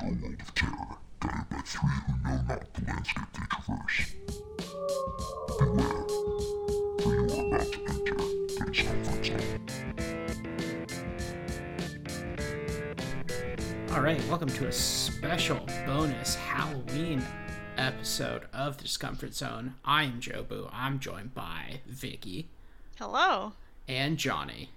[0.00, 4.14] enter a world of terror, guided by three who know not the landscape they traverse.
[5.58, 6.06] Beware,
[6.98, 9.66] for you are about to enter the discomfort zone.
[13.92, 17.22] All right, welcome to a special bonus Halloween
[17.76, 19.74] episode of the Discomfort Zone.
[19.84, 20.68] I am Jobu.
[20.72, 22.48] I'm joined by Vicky
[22.98, 23.52] Hello.
[23.88, 24.70] and Johnny.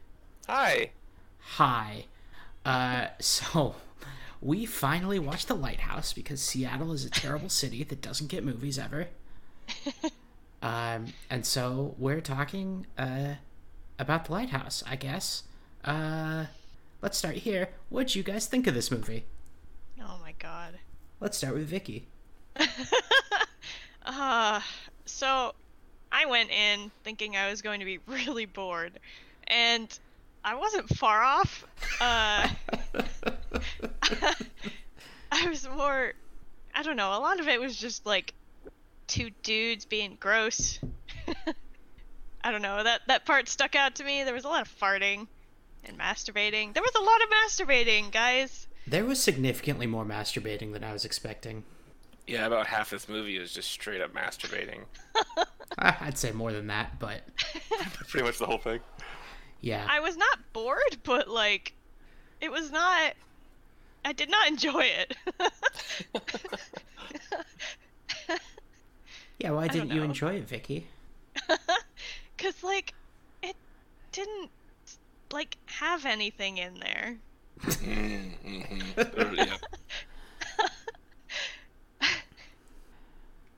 [0.47, 0.91] Hi.
[1.57, 2.05] Hi.
[2.65, 3.75] Uh, so
[4.41, 8.79] we finally watched The Lighthouse because Seattle is a terrible city that doesn't get movies
[8.79, 9.07] ever.
[10.63, 13.33] Um, and so we're talking uh
[13.97, 15.41] about The Lighthouse, I guess.
[15.83, 16.45] Uh,
[17.01, 17.69] let's start here.
[17.89, 19.25] What'd you guys think of this movie?
[19.99, 20.77] Oh my god.
[21.19, 22.07] Let's start with Vicky.
[24.03, 24.59] Uh,
[25.05, 25.53] so
[26.11, 28.93] I went in thinking I was going to be really bored,
[29.47, 29.87] and
[30.43, 31.65] I wasn't far off.
[31.99, 32.47] Uh,
[35.31, 36.13] I was more,
[36.73, 38.33] I don't know, a lot of it was just like
[39.07, 40.79] two dudes being gross.
[42.43, 44.23] I don't know, that, that part stuck out to me.
[44.23, 45.27] There was a lot of farting
[45.85, 46.73] and masturbating.
[46.73, 48.67] There was a lot of masturbating, guys.
[48.87, 51.63] There was significantly more masturbating than I was expecting.
[52.25, 54.81] Yeah, about half this movie is just straight up masturbating.
[55.77, 57.21] I- I'd say more than that, but
[58.07, 58.79] Pretty much the whole thing.
[59.61, 59.85] Yeah.
[59.89, 61.73] I was not bored, but like,
[62.39, 63.13] it was not.
[64.03, 65.15] I did not enjoy it.
[69.37, 70.87] yeah, why didn't you enjoy it, Vicky?
[72.37, 72.95] Cause like,
[73.43, 73.55] it
[74.11, 74.49] didn't
[75.31, 77.17] like have anything in there.
[77.61, 79.35] Mm-hmm.
[79.35, 79.57] yeah.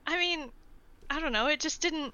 [0.06, 0.50] I mean,
[1.08, 1.46] I don't know.
[1.46, 2.12] It just didn't.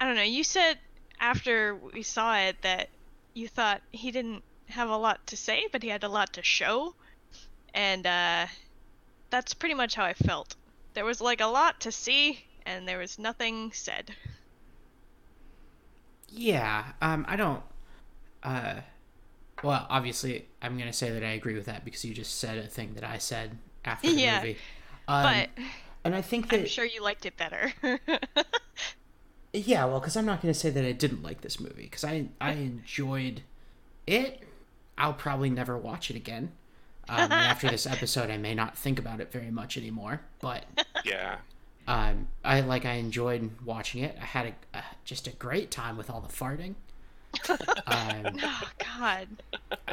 [0.00, 0.22] I don't know.
[0.22, 0.78] You said
[1.24, 2.90] after we saw it that
[3.34, 6.42] you thought he didn't have a lot to say, but he had a lot to
[6.42, 6.94] show,
[7.74, 8.46] and uh,
[9.30, 10.56] that's pretty much how I felt.
[10.94, 14.16] There was like a lot to see, and there was nothing said.
[16.28, 17.62] Yeah, um, I don't.
[18.42, 18.82] Uh,
[19.62, 22.66] well, obviously, I'm gonna say that I agree with that because you just said a
[22.68, 24.60] thing that I said after the Yeah, movie.
[25.08, 25.50] Um, But
[26.04, 27.72] and I think that I'm sure you liked it better.
[29.54, 32.26] yeah, well, because I'm not gonna say that I didn't like this movie because I
[32.40, 33.42] I enjoyed
[34.06, 34.42] it.
[34.98, 36.52] I'll probably never watch it again.
[37.08, 40.20] Um, after this episode, I may not think about it very much anymore.
[40.40, 40.64] But
[41.04, 41.38] Yeah.
[41.88, 44.16] um, I like I enjoyed watching it.
[44.20, 46.74] I had a, uh, just a great time with all the farting.
[47.86, 48.62] um, oh
[48.98, 49.28] God.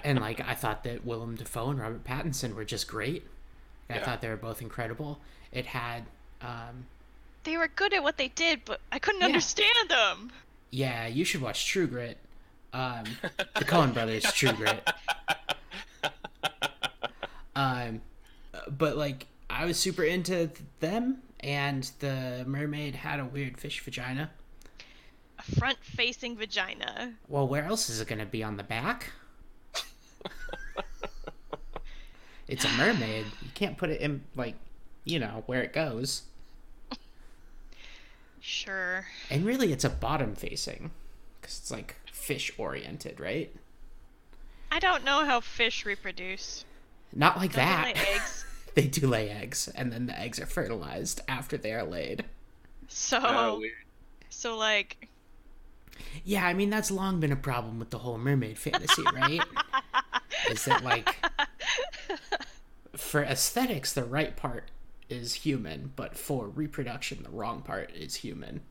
[0.03, 3.27] and like I thought that Willem Dafoe and Robert Pattinson were just great.
[3.89, 4.05] I Yeah.
[4.05, 5.19] thought they were both incredible.
[5.51, 6.05] It had,
[6.41, 6.85] um,
[7.43, 9.27] They were good at what they did, but I couldn't Yeah.
[9.27, 10.31] understand them.
[10.69, 12.17] yeah, you should watch True Grit.
[12.73, 13.03] Um,
[13.55, 14.87] the Coen Brothers True Grit.
[17.55, 18.01] Um,
[18.77, 20.49] but like I was super into
[20.79, 24.31] them, and the mermaid had a weird fish vagina.
[25.37, 27.13] A front-facing vagina.
[27.27, 29.11] Well, where else is it going to be on the back?
[32.47, 33.25] it's a mermaid.
[33.41, 34.55] You can't put it in like,
[35.03, 36.23] you know, where it goes.
[38.51, 39.05] Sure.
[39.29, 40.91] And really, it's a bottom facing
[41.39, 43.49] because it's like fish oriented, right?
[44.71, 46.65] I don't know how fish reproduce.
[47.13, 47.85] Not like Don't they that.
[47.95, 48.45] lay eggs?
[48.75, 52.25] they do lay eggs, and then the eggs are fertilized after they are laid.
[52.89, 53.63] So, Oh,
[54.29, 55.07] so like,
[56.25, 59.41] Yeah, I mean that's long been a problem with the whole mermaid fantasy, right?
[60.51, 61.15] Is that like
[62.97, 64.71] for aesthetics, the right part
[65.11, 68.61] is human, but for reproduction, the wrong part is human.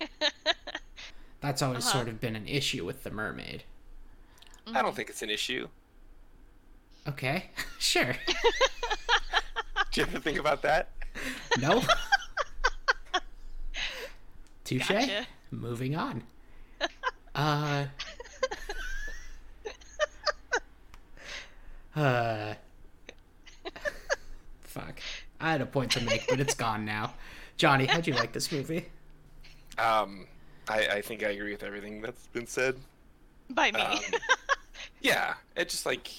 [1.40, 1.92] That's always Uh-huh.
[1.98, 3.64] sort of been an issue with the mermaid.
[4.66, 5.68] I don't think it's an issue.
[7.08, 8.14] Okay, sure.
[9.92, 10.90] Do you ever think about that?
[11.58, 11.82] No.
[14.64, 14.88] Touche.
[14.88, 15.26] Gotcha.
[15.50, 16.22] Moving on.
[17.34, 17.86] Uh.
[21.96, 22.54] Uh.
[24.60, 25.00] Fuck.
[25.40, 27.14] I had a point to make, but it's gone now.
[27.56, 28.86] Johnny, how'd you like this movie?
[29.78, 30.26] Um,
[30.68, 32.76] I, I think I agree with everything that's been said.
[33.50, 33.80] by me.
[33.80, 33.98] Um,
[35.00, 36.10] yeah, it just like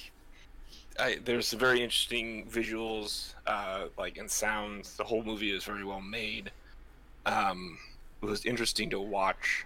[1.00, 4.96] I, there's some very interesting visuals, uh, like and sounds.
[4.98, 6.52] The whole movie is very well made.
[7.26, 7.78] Um,
[8.22, 9.66] it was interesting to watch,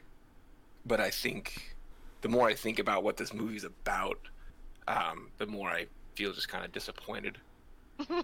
[0.85, 1.75] but I think
[2.21, 4.19] the more I think about what this movie's about,
[4.87, 7.37] um, the more I feel just kind of disappointed.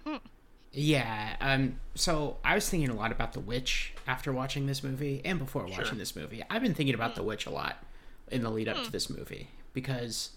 [0.71, 5.21] Yeah, um, so I was thinking a lot about The Witch after watching this movie
[5.25, 5.77] and before Sure.
[5.77, 6.43] watching this movie.
[6.49, 7.83] I've been thinking about The Witch a lot
[8.29, 10.31] in the lead up to this movie because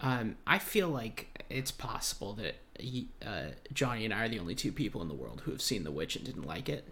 [0.00, 4.54] um, I feel like it's possible that he, uh, Johnny and I are the only
[4.54, 6.84] two people in the world who have seen The Witch and didn't like it.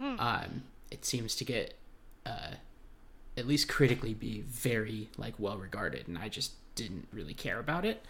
[0.00, 1.74] um, it seems to get,
[2.26, 2.52] uh,
[3.36, 7.84] at least critically, be very like well regarded, and I just didn't really care about
[7.84, 8.04] it.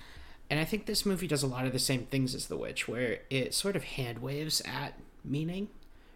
[0.50, 2.88] And I think this movie does a lot of the same things as The Witch,
[2.88, 5.68] where it sort of hand waves at meaning,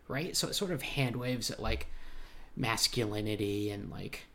[0.08, 0.36] right?
[0.36, 1.88] So it sort of hand waves at like
[2.56, 4.26] masculinity and like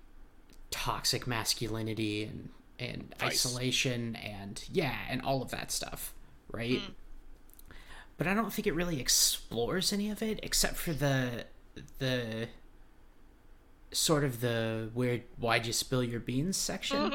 [0.72, 2.50] toxic masculinity and
[2.80, 3.46] and Vice.
[3.46, 6.14] isolation and yeah and all of that stuff
[6.52, 7.74] right mm.
[8.18, 11.46] but i don't think it really explores any of it except for the
[12.00, 12.48] the
[13.92, 17.14] sort of the weird why'd you spill your beans section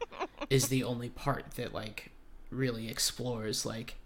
[0.50, 2.10] is the only part that like
[2.54, 3.96] really explores like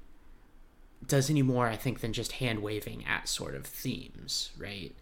[1.07, 4.95] does any more i think than just hand waving at sort of themes right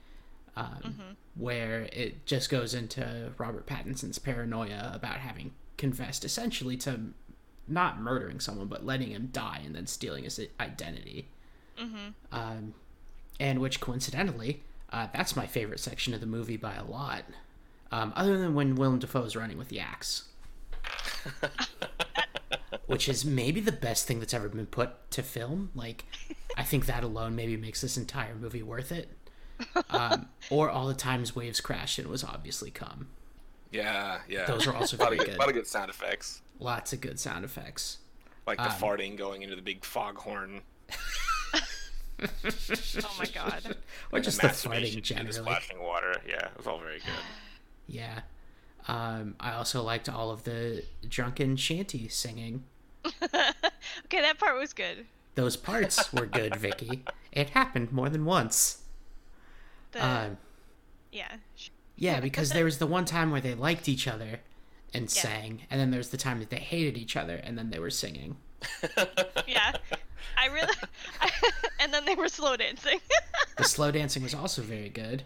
[0.57, 0.95] um,
[1.35, 6.99] where it just goes into Robert Pattinson's paranoia about having confessed essentially to
[7.69, 11.29] not murdering someone but letting him die and then stealing his identity.
[12.33, 12.75] Um,
[13.39, 17.25] and which coincidentally, uh, that's my favorite section of the movie by a lot.
[17.93, 20.25] Um, other than when Willem Dafoe is running with the axe,
[22.87, 25.71] which is maybe the best thing that's ever been put to film.
[25.75, 26.05] Like,
[26.57, 29.09] I think that alone maybe makes this entire movie worth it.
[29.91, 33.09] Um, or all the times waves crashed and it was obviously cum.
[33.73, 34.45] Yeah, yeah.
[34.47, 35.39] Those are also a very of good, good.
[35.39, 37.99] lot of good sound effects, Lots of good sound effects.
[38.47, 40.61] like the Um, farting going into the big foghorn,
[42.23, 43.77] Oh my god.
[44.13, 45.27] Or just the masturbation fighting and generally.
[45.27, 46.15] the splashing water.
[46.27, 47.09] Yeah, it was all very good.
[47.89, 48.21] Yeah.
[48.89, 52.65] Um, I also liked all of the drunken shanty singing.
[53.05, 55.07] okay, that part was good.
[55.35, 57.05] Those parts were good, Vicky.
[57.33, 58.83] It happened more than once.
[59.93, 60.39] The Um,
[61.13, 61.37] yeah.
[61.97, 64.41] yeah, because there was the one time where they liked each other
[64.95, 65.23] and Yeah.
[65.23, 67.91] sang, and then there's the time that they hated each other and then they were
[67.91, 68.37] singing.
[69.47, 69.73] Yeah.
[70.39, 70.73] I really
[71.81, 72.99] and then they were slow dancing.
[73.57, 75.23] The slow dancing was also very good.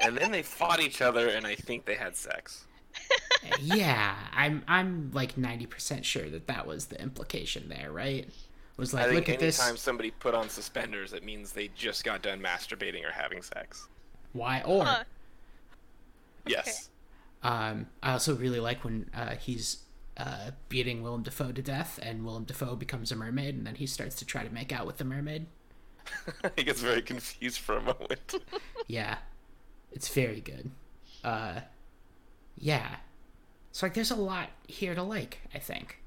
[0.00, 2.64] and then they fought each other, and I think they had sex.
[3.60, 8.28] Yeah, I'm I'm like 90% sure that that was the implication there, right?
[8.76, 9.60] Was I like, think look at this.
[9.60, 13.88] anytime somebody put on suspenders, it means they just got done masturbating or having sex.
[14.32, 15.04] Why or Huh.
[16.46, 16.90] Yes.
[17.42, 19.78] Um, I also really like when uh, he's
[20.16, 23.86] uh, beating Willem Dafoe to death, and Willem Dafoe becomes a mermaid, and then he
[23.86, 25.46] starts to try to make out with the mermaid.
[26.56, 28.34] he gets very confused for a moment.
[28.86, 29.16] Yeah,
[29.92, 30.70] it's very good.
[31.22, 31.60] Uh,
[32.56, 32.96] yeah,
[33.72, 35.40] so like, there's a lot here to like.
[35.54, 36.00] I think,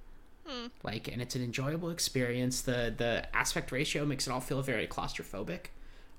[0.83, 2.61] like, and it's an enjoyable experience.
[2.61, 5.67] The the aspect ratio makes it all feel very claustrophobic,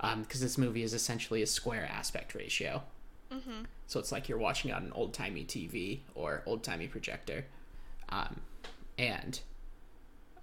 [0.00, 2.82] um, because this movie is essentially a square aspect ratio.
[3.86, 7.46] So it's like you're watching on an old timey TV or old timey projector.
[8.10, 8.40] Um,
[8.98, 9.40] and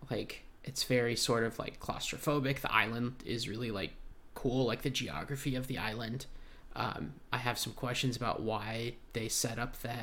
[0.10, 2.62] like it's very sort of like claustrophobic.
[2.62, 3.92] The island is really like
[4.34, 6.26] cool, like the geography of the island.
[6.76, 9.96] Um, I have some questions about why they set up the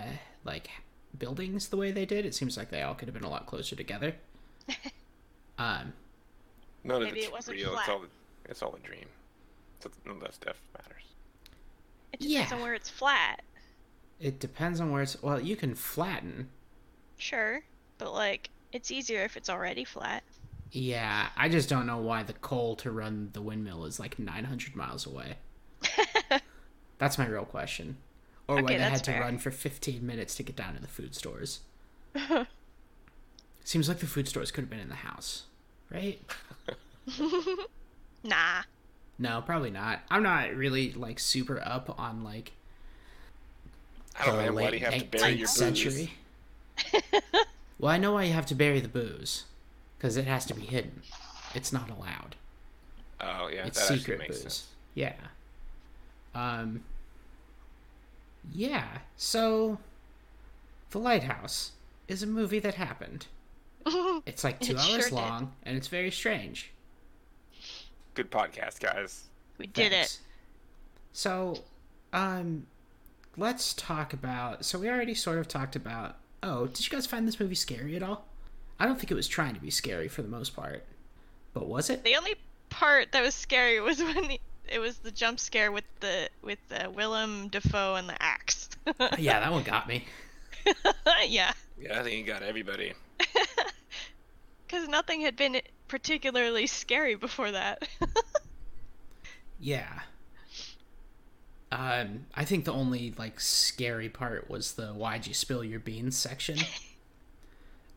[0.44, 0.70] like
[1.18, 2.24] buildings the way they did.
[2.24, 4.14] It seems like they all could have been a lot closer together.
[5.58, 5.92] um,
[6.84, 7.72] None of Maybe it's it wasn't real.
[7.74, 7.88] It's flat.
[7.90, 8.04] all
[8.46, 9.06] it's all a dream.
[9.80, 11.02] So none of that stuff matters.
[12.12, 12.56] It depends Yeah.
[12.56, 13.42] on where it's flat.
[14.20, 15.20] it depends on where it's.
[15.22, 16.48] Well, you can flatten.
[17.18, 17.62] Sure.
[17.98, 20.22] But like it's easier if it's already flat.
[20.70, 24.74] Yeah, I just don't know why the coal to run the windmill is like 900
[24.74, 25.34] miles away.
[27.02, 27.96] That's my real question.
[28.46, 29.22] Or why they had to fair.
[29.22, 31.58] run for 15 minutes to get down to the food stores.
[33.64, 35.46] Seems like the food stores could have been in the house,
[35.90, 36.20] right?
[38.22, 38.62] Nah.
[39.18, 39.98] No, probably not.
[40.12, 42.52] I'm not really like super up on like
[44.16, 44.52] I don't the know.
[44.52, 45.56] Why do you have to bury your booze?
[45.56, 46.12] century.
[47.80, 49.46] well, I know why you have to bury the booze
[49.98, 51.02] because it has to be hidden.
[51.52, 52.36] It's not allowed.
[53.20, 54.42] Oh yeah, it's that secret makes booze.
[54.42, 54.66] sense.
[54.94, 55.14] Yeah.
[56.36, 56.84] Um.
[58.50, 58.98] Yeah.
[59.16, 59.78] So,
[60.90, 61.72] The Lighthouse
[62.08, 63.26] is a movie that happened.
[64.26, 65.12] It's like two It hours sure did.
[65.12, 66.72] long, and it's very strange.
[68.14, 69.24] Good podcast, guys.
[69.58, 70.20] We did Thanks.
[71.12, 71.62] So,
[72.12, 72.66] um,
[73.36, 74.64] let's talk about.
[74.64, 76.16] So we already sort of talked about.
[76.42, 78.24] Oh, did you guys find this movie scary at all?
[78.78, 80.84] I don't think it was trying to be scary for the most part,
[81.54, 81.94] but was it?
[81.94, 82.04] it.
[82.04, 82.34] The only
[82.70, 86.58] part that was scary was when he, it was the jump scare with the with
[86.68, 88.68] the Willem Dafoe and the axe.
[89.18, 90.06] yeah, that one got me.
[91.26, 91.52] yeah.
[91.80, 92.94] Yeah, I think you got everybody.
[94.66, 97.86] Because nothing had been particularly scary before that.
[99.62, 100.00] Yeah.
[101.70, 106.16] Um, I think the only like scary part was the "Why'd you spill your beans?"
[106.18, 106.58] section.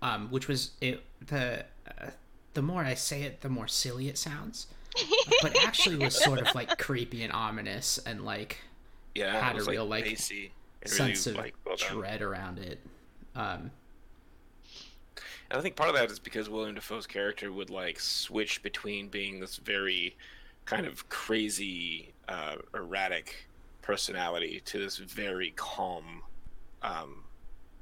[0.02, 2.12] Um, which was it the uh,
[2.54, 4.68] the more I say it, the more silly it sounds.
[5.42, 8.60] But actually was sort of like creepy and ominous and like
[9.14, 10.20] Yeah, Had it was a real, like, like,
[10.84, 12.80] and really, sense of like, well dread around it.
[13.36, 13.72] Um,
[15.50, 19.10] And I think part of that is because Willem Dafoe's character would like switch between
[19.10, 20.16] being this very
[20.66, 23.48] kind of crazy, uh, erratic
[23.82, 26.24] personality to this very calm,
[26.82, 27.24] um,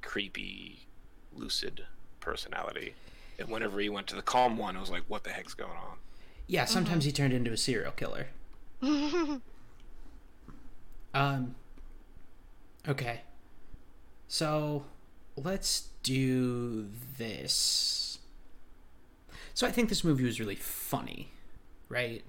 [0.02, 0.86] creepy,
[1.34, 1.86] lucid
[2.20, 2.94] personality.
[3.40, 5.72] And whenever he went to the calm one, it was like, what the heck's going
[5.72, 5.98] on?
[6.54, 8.28] Yeah, sometimes he turned into a serial killer.
[11.14, 11.56] Um.
[12.88, 13.22] Okay.
[14.28, 14.86] So,
[15.36, 18.18] let's do this.
[19.54, 21.30] So I think this movie was really funny,
[21.88, 22.24] right?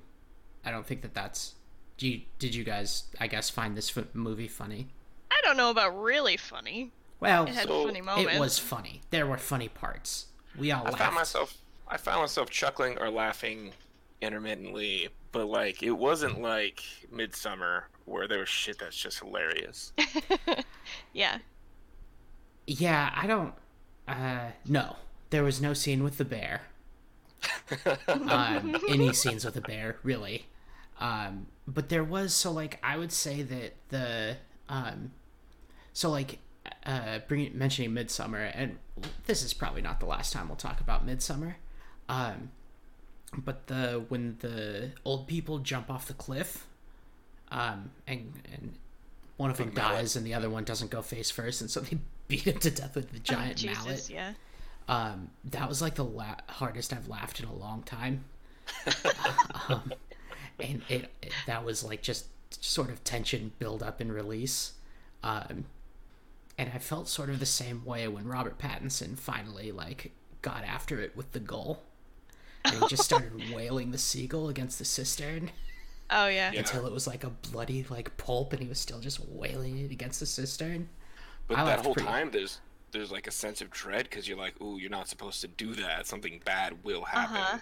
[0.64, 1.54] I don't think that that's.
[1.96, 4.88] Do you, did you guys, I guess, find this f- movie funny?
[5.30, 6.90] I don't know about really funny.
[7.20, 8.34] Well, It had So, funny moments.
[8.34, 9.00] it was funny.
[9.10, 10.26] There were funny parts.
[10.58, 10.98] We all I laughed.
[10.98, 11.56] found myself,
[11.88, 13.72] I found myself chuckling or laughing
[14.24, 19.92] intermittently, but like it wasn't like Midsommar where there was shit that's just hilarious.
[21.12, 21.38] Yeah.
[22.66, 23.54] Yeah, I don't.
[24.06, 24.96] Uh, no,
[25.30, 26.62] there was no scene with the bear.
[28.08, 30.46] um, any scenes with a bear, really.
[31.00, 34.36] Um, but there was so like I would say that the
[34.68, 35.12] um,
[35.92, 36.38] so like
[36.86, 38.78] uh, bringing mentioning Midsommar, and
[39.26, 41.54] this is probably not the last time we'll talk about Midsommar.
[42.08, 42.50] Um,
[43.38, 46.66] but the when the old people jump off the cliff,
[47.50, 48.74] um, and and
[49.36, 49.96] one of them Big mallet.
[49.98, 51.98] dies and the other one doesn't go face first, and so they
[52.28, 54.10] beat him to death with the giant Oh, Jesus, mallet.
[54.10, 54.32] yeah.
[54.86, 58.24] Um, that was like the la- hardest I've laughed in a long time.
[59.68, 59.92] um,
[60.60, 62.26] and it, it that was like just
[62.62, 64.72] sort of tension build up and release.
[65.22, 65.64] Um,
[66.58, 70.12] and I felt sort of the same way when Robert Pattinson finally like
[70.42, 71.82] got after it with the goal.
[72.64, 75.50] And he just started wailing the seagull against the cistern
[76.10, 76.52] Oh yeah.
[76.52, 76.60] Yeah.
[76.60, 79.90] until it was like a bloody like pulp, and he was still just wailing it
[79.90, 80.88] against the cistern.
[81.48, 82.60] But I that whole pretty- time, there's
[82.92, 85.74] there's like a sense of dread because you're like, ooh, you're not supposed to do
[85.74, 86.06] that.
[86.06, 87.36] Something bad will happen.
[87.36, 87.58] Uh-huh.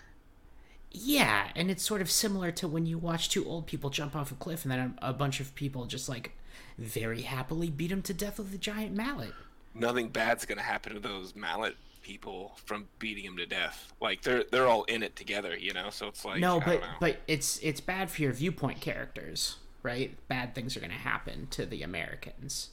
[0.91, 4.31] Yeah, and it's sort of similar to when you watch two old people jump off
[4.31, 6.33] a cliff and then a, a bunch of people just like
[6.77, 9.33] very happily beat him to death with a giant mallet.
[9.75, 13.93] Nothing bad's gonna happen to those mallet people from beating him to death.
[14.01, 15.91] Like they're they're all in it together, you know.
[15.91, 16.87] So it's like no, I but don't know.
[17.01, 20.17] but it's it's bad for your viewpoint characters, right?
[20.29, 22.71] Bad things are going to happen to the Americans.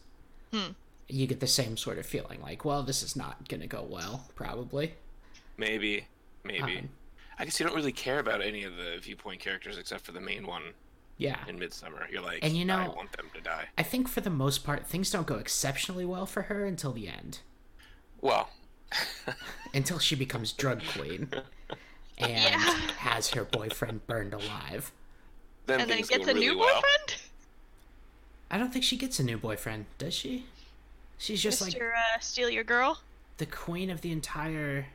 [0.51, 3.83] You get the same sort of feeling like, well, this is not going to go
[3.87, 4.93] well, probably.
[5.57, 6.05] maybe
[6.43, 6.77] maybe.
[6.79, 6.89] Um,
[7.37, 10.19] I guess you don't really care about any of the viewpoint characters except for the
[10.19, 10.61] main one
[11.17, 11.37] Yeah.
[11.47, 12.11] in Midsommar.
[12.11, 13.65] You're like, And you know- I want them to die.
[13.77, 17.07] I think for the most part things don't go exceptionally well for her until the
[17.07, 17.39] end.
[18.21, 18.49] Well,
[19.73, 21.29] until she becomes drug queen
[22.17, 22.57] and Yeah.
[22.97, 24.91] has her boyfriend burned alive.
[25.65, 26.73] then And then gets go a really new well.
[26.75, 27.21] boyfriend?
[28.51, 30.45] I don't think she gets a new boyfriend, does she?
[31.17, 32.99] She's just like uh, Steal Your Girl?
[33.37, 34.87] the queen of the entire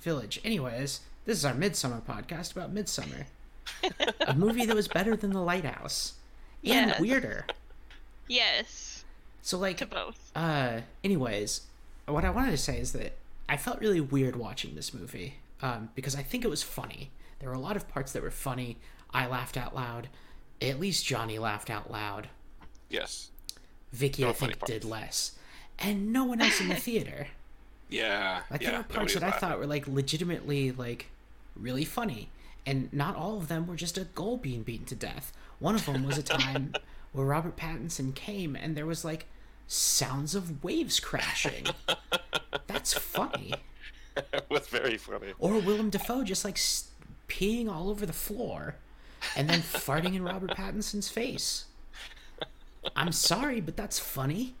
[0.00, 0.38] village.
[0.44, 3.24] Anyways, this is our Midsommar podcast about Midsommar.
[4.26, 6.14] a movie that was better than The Lighthouse.
[6.64, 7.00] And Yes.
[7.00, 7.46] weirder.
[8.28, 9.04] Yes.
[9.42, 10.30] So like To both.
[10.34, 11.62] uh anyways
[12.06, 13.12] what i wanted to say is that
[13.48, 17.48] i felt really weird watching this movie um, because i think it was funny there
[17.48, 18.76] were a lot of parts that were funny
[19.12, 20.08] i laughed out loud
[20.60, 22.28] at least johnny laughed out loud
[22.90, 23.30] Yes.
[23.92, 25.32] vicky There i think did less
[25.78, 27.28] and no one else in the theater
[27.88, 28.40] Yeah.
[28.50, 28.70] like yeah.
[28.70, 29.40] there were parts that i laughing.
[29.40, 31.06] thought were like legitimately like
[31.56, 32.28] really funny
[32.66, 35.86] and not all of them were just a goal being beaten to death one of
[35.86, 36.74] them was a time
[37.12, 39.26] where robert pattinson came and there was like
[39.66, 41.66] sounds of waves crashing.
[42.66, 43.54] That's funny.
[44.16, 45.32] It was very funny.
[45.38, 46.88] or willem dafoe just like s-
[47.28, 48.76] peeing all over the floor
[49.36, 51.64] and then farting in robert pattinson's face.
[52.94, 54.54] I'm sorry but that's funny.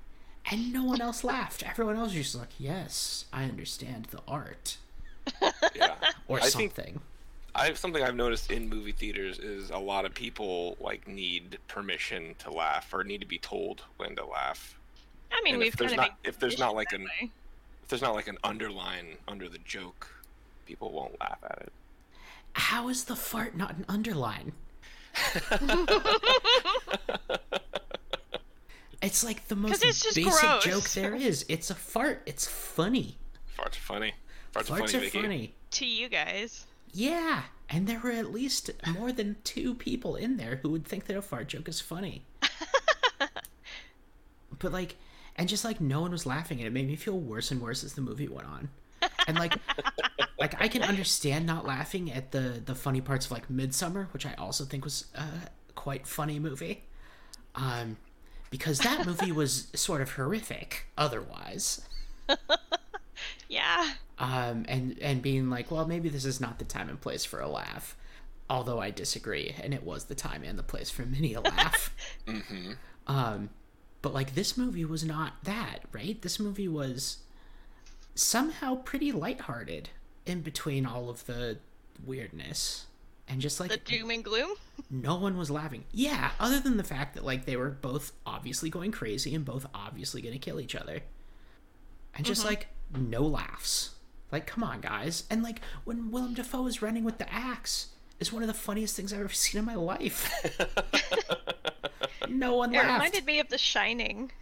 [0.50, 1.62] And no one else laughed.
[1.62, 4.78] Everyone else was just like yes i understand the art.
[5.74, 5.94] Yeah.
[6.28, 7.00] or I think something.
[7.54, 12.34] I something I've noticed in movie theaters is a lot of people like need permission
[12.40, 14.78] to laugh or need to be told when to laugh.
[15.34, 17.08] I mean, And we've if there's kind of not if there's not like an
[17.82, 20.08] if there's not like an underline under the joke,
[20.66, 21.72] people won't laugh at it.
[22.54, 24.52] how is the fart not an underline
[29.02, 30.64] it's like the most it's just basic gross.
[30.64, 33.16] joke there is it's a fart it's funny
[33.56, 34.12] Farts are funny.
[34.52, 36.66] Farts, are funny, are funny to you guys.
[36.92, 41.04] Yeah, and there were at least more than two people in there who would think
[41.06, 42.22] that a fart joke is funny.
[44.58, 44.96] but like,
[45.36, 47.84] and just like no one was laughing, and it made me feel worse and worse
[47.84, 48.68] as the movie went on.
[49.26, 49.54] And like,
[50.38, 54.26] like I can understand not laughing at the the funny parts of like Midsommar, which
[54.26, 55.24] I also think was a
[55.74, 56.84] quite funny movie.
[57.54, 57.96] Um,
[58.50, 61.82] because that movie was sort of horrific otherwise.
[63.48, 63.92] Yeah.
[64.18, 67.40] Um, and and being like, well, maybe this is not the time and place for
[67.40, 67.96] a laugh.
[68.48, 71.94] Although I disagree, and it was the time and the place for many a laugh.
[72.26, 72.72] hmm
[73.06, 73.50] Um,
[74.04, 76.20] but like this movie was not that, right?
[76.20, 77.20] This movie was
[78.14, 79.88] somehow pretty lighthearted
[80.26, 81.56] in between all of the
[82.04, 82.84] weirdness.
[83.26, 84.56] And just like The doom and gloom.
[84.90, 85.84] no one was laughing.
[85.90, 89.64] Yeah, other than the fact that like they were both obviously going crazy and both
[89.74, 91.00] obviously going to kill each other.
[92.14, 92.50] And just mm-hmm.
[92.50, 93.94] like no laughs.
[94.30, 95.24] Like come on guys.
[95.30, 97.86] And like when Willem Dafoe is running with the axe
[98.20, 100.30] is one of the funniest things I've ever seen in my life.
[102.28, 102.92] no one It laughed.
[102.92, 104.32] reminded me of The Shining.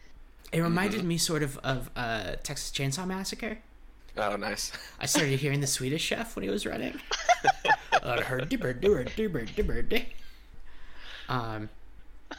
[0.52, 3.58] It reminded me sort of of uh, Texas Chainsaw Massacre.
[4.16, 4.70] Oh, nice.
[5.00, 7.00] I started hearing the Swedish Chef when he was running.
[8.02, 10.08] Uh, her dibber dibber dibber dibber di-
[11.28, 11.68] Um.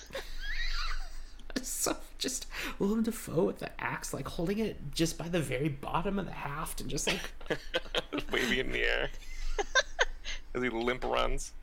[1.62, 2.48] So just
[2.80, 6.32] Willem Dafoe with the axe, like holding it just by the very bottom of the
[6.34, 7.22] haft, and just like
[8.32, 9.10] Waving in the air
[10.54, 11.54] as he limp runs.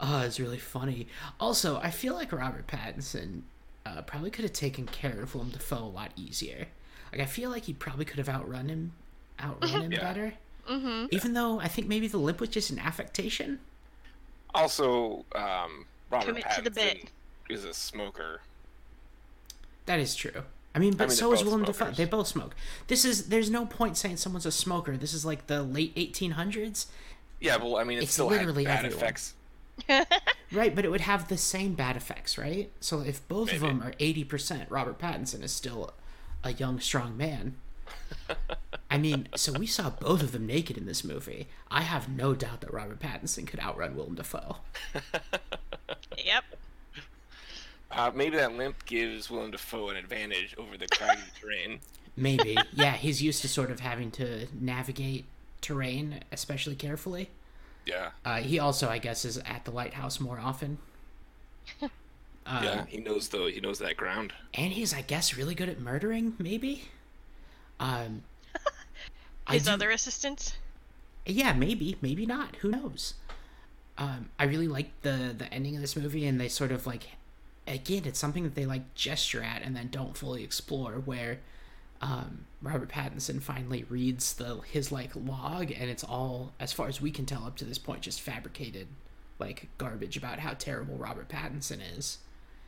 [0.00, 1.08] Oh, it's really funny.
[1.40, 3.42] Also, I feel like Robert Pattinson
[3.84, 6.66] uh, probably could have taken care of Willem Dafoe a lot easier.
[7.12, 8.92] Like, I feel like he probably could have outrun him,
[9.40, 10.00] outrun him Yeah.
[10.00, 10.34] better.
[10.68, 11.06] Mm-hmm.
[11.10, 13.58] Even though I think maybe the limp was just an affectation.
[14.54, 16.96] Also, um, Robert Commit to the bit.
[16.98, 17.08] Pattinson
[17.54, 18.42] is a smoker.
[19.86, 20.42] That is true.
[20.74, 21.90] I mean, but mean, so is both Willem Dafoe.
[21.92, 22.54] They both smoke.
[22.88, 24.96] This is there's no point saying someone's a smoker.
[24.96, 26.86] This is like the late 1800s,
[27.40, 28.98] Yeah, well, I mean, it It's still literally had bad everyone.
[29.04, 29.34] effects.
[30.52, 30.74] right?
[30.74, 32.70] But it would have the same bad effects, right?
[32.80, 35.92] So if both of them are 80%, Robert Pattinson is still
[36.42, 37.56] a young, strong man.
[38.90, 41.48] I mean, so we saw both of them naked in this movie.
[41.70, 44.56] I have no doubt that Robert Pattinson could outrun Willem Dafoe.
[46.24, 46.44] Yep.
[47.90, 51.80] Uh, maybe that limp gives Willem Dafoe an advantage over the craggy terrain.
[52.16, 52.56] Maybe.
[52.72, 55.24] yeah, he's used to sort of having to navigate
[55.60, 57.30] terrain, especially carefully.
[57.88, 60.78] Yeah, Uh, he also, I guess, is at the lighthouse more often.
[62.46, 63.46] Uh, yeah, he knows though.
[63.46, 64.32] He knows that ground.
[64.54, 66.88] And he's, I guess, really good at murdering, maybe?
[67.78, 68.22] Um,
[69.46, 70.56] I His do- other assistants.
[71.26, 73.14] yeah maybe maybe not who knows
[73.98, 77.08] um i really like the the ending of this movie and they sort of like
[77.66, 81.40] again it's something that they like gesture at and then don't fully explore where
[82.00, 87.00] um robert pattinson finally reads the his like log and it's all as far as
[87.00, 88.88] we can tell up to this point just fabricated
[89.38, 92.18] like garbage about how terrible robert pattinson is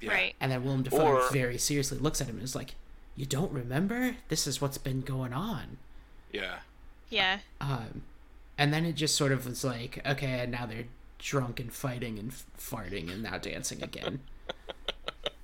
[0.01, 0.11] Yeah.
[0.13, 0.35] Right.
[0.41, 2.77] and then willem dafoe Or- very seriously looks at him and is like
[3.17, 5.79] you don't remember this is what's been going on
[6.33, 6.59] Yeah,
[7.09, 7.41] Yeah.
[7.61, 8.03] um,
[8.57, 10.85] and then it just sort of was like, okay, and now they're
[11.19, 14.21] drunk and fighting and f- farting and now dancing again.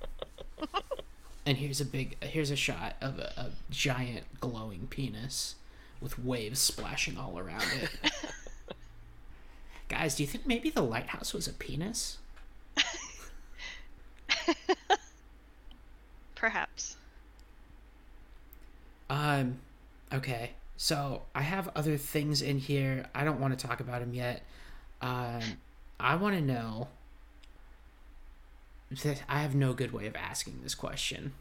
[1.47, 5.55] and here's a big, here's a shot of a, a giant glowing penis
[6.01, 8.11] with waves splashing all around it.
[9.89, 12.17] Guys, do you think maybe the lighthouse was a penis?
[16.35, 16.97] Perhaps.
[19.09, 19.59] Um,
[20.13, 20.51] okay.
[20.75, 23.05] So I have other things in here.
[23.15, 24.43] I don't want to talk about them yet.
[25.01, 25.41] Um,
[25.97, 26.89] I want to know.
[29.03, 31.33] That- I have no good way of asking this question.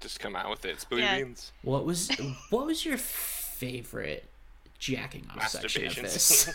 [0.00, 0.80] just come out with it.
[0.80, 1.16] Spooky Yeah.
[1.16, 1.52] beans.
[1.62, 2.10] What was
[2.50, 4.28] what was your favorite
[4.78, 6.50] jacking off section of this?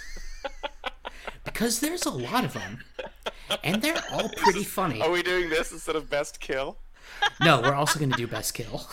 [1.44, 2.84] because there's a lot of them,
[3.64, 5.02] and they're all pretty funny.
[5.02, 6.78] Are we doing this instead of best kill?
[7.42, 8.88] No, we're also gonna do best kill.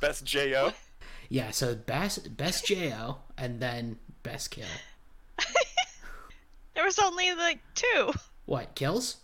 [0.00, 0.72] Best Jo?
[1.28, 4.66] Yeah, so best best Jo, and then best kill.
[6.74, 8.12] There was only like two.
[8.44, 9.16] What kills?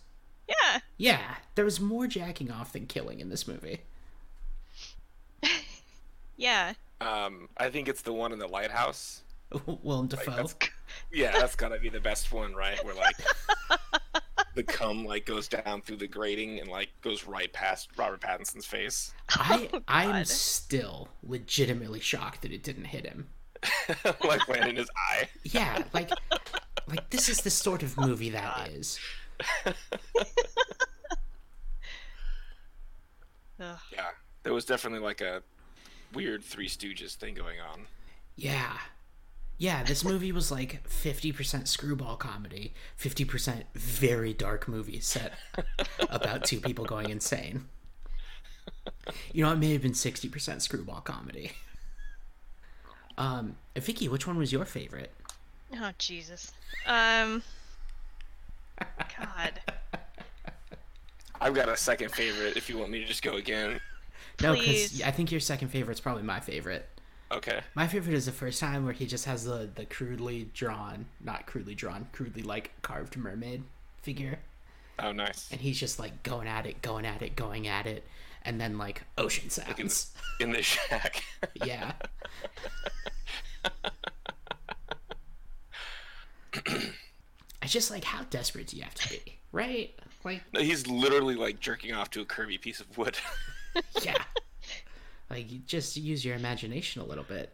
[0.49, 0.79] Yeah.
[0.97, 3.81] Yeah, there was more jacking off than killing in this movie.
[6.37, 6.73] Yeah.
[7.01, 9.21] Um, I think it's the one in the lighthouse.
[9.83, 10.31] Willem Dafoe.
[10.31, 10.55] that's-
[11.11, 12.83] Yeah, that's gotta be the best one, right?
[12.85, 13.15] Where like
[14.55, 18.65] the cum like goes down through the grating and like goes right past Robert Pattinson's
[18.65, 19.13] face.
[19.29, 23.27] I Oh, I'm still legitimately shocked that it didn't hit him.
[24.23, 25.27] like land in his eye.
[25.43, 26.09] Yeah, like
[26.87, 28.97] like this is the sort of movie that is.
[29.65, 29.75] Ugh.
[33.91, 34.07] Yeah.
[34.43, 35.43] There was definitely like a
[36.13, 37.81] weird Three Stooges thing going on.
[38.35, 38.77] Yeah.
[39.57, 45.33] Yeah, this movie was like 50% screwball comedy, 50% very dark movie set
[46.09, 47.65] about two people going insane.
[49.33, 51.51] You know, it may have been 60% screwball comedy.
[53.17, 55.11] Um, Vicky, which one was your favorite?
[55.75, 56.53] Oh Jesus.
[56.87, 57.43] Um.
[59.17, 59.59] God.
[61.41, 62.57] I've got a second favorite.
[62.57, 63.79] If you want me to just go again.
[64.41, 66.87] No, because I think your second favorite's probably my favorite.
[67.31, 67.61] Okay.
[67.75, 71.45] My favorite is the first time where he just has the the crudely drawn, not
[71.45, 73.63] crudely drawn, crudely like carved mermaid
[74.01, 74.39] figure,
[74.97, 75.47] Oh, nice.
[75.51, 78.03] and he's just like going at it, going at it, going at it,
[78.43, 80.11] and then like ocean in, sounds.
[80.39, 81.23] in the shack.
[81.53, 81.91] yeah.
[87.69, 89.93] It's just like how desperate do you have to be, right?
[90.23, 93.15] Like no, he's literally like jerking off to a curvy piece of wood.
[94.01, 94.15] yeah,
[95.29, 97.53] like just use your imagination a little bit.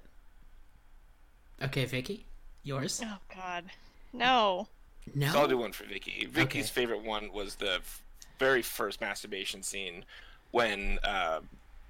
[1.62, 2.26] Okay, Vicky,
[2.64, 3.02] yours?
[3.04, 3.66] Oh God.
[4.14, 4.70] No.
[5.14, 5.34] No.
[5.34, 6.28] So I'll do one for Vicky.
[6.32, 6.74] Vicky's Okay.
[6.82, 8.02] favorite one was the f-
[8.40, 10.06] very first masturbation scene
[10.52, 11.42] when uh,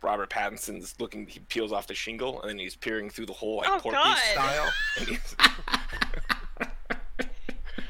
[0.01, 1.27] Robert Pattinson's looking.
[1.27, 3.97] He peels off the shingle and then he's peering through the hole like Oh, Porky
[3.97, 4.17] God.
[4.17, 4.73] style.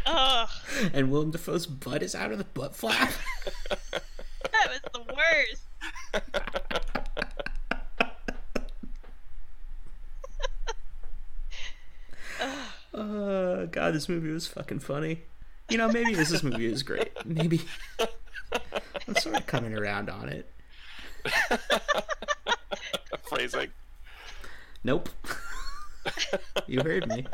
[0.05, 0.49] And he's, Ugh.
[0.93, 3.11] And Willem Dafoe's butt is out of the butt flap.
[4.51, 5.63] That was the worst.
[12.93, 15.23] Oh god, this movie was fucking funny.
[15.69, 17.11] You know, maybe this movie is great.
[17.25, 17.61] Maybe
[19.07, 20.51] I'm sort of coming around on it.
[23.23, 23.71] phrasing.
[24.83, 25.09] Nope.
[26.67, 27.25] you heard me.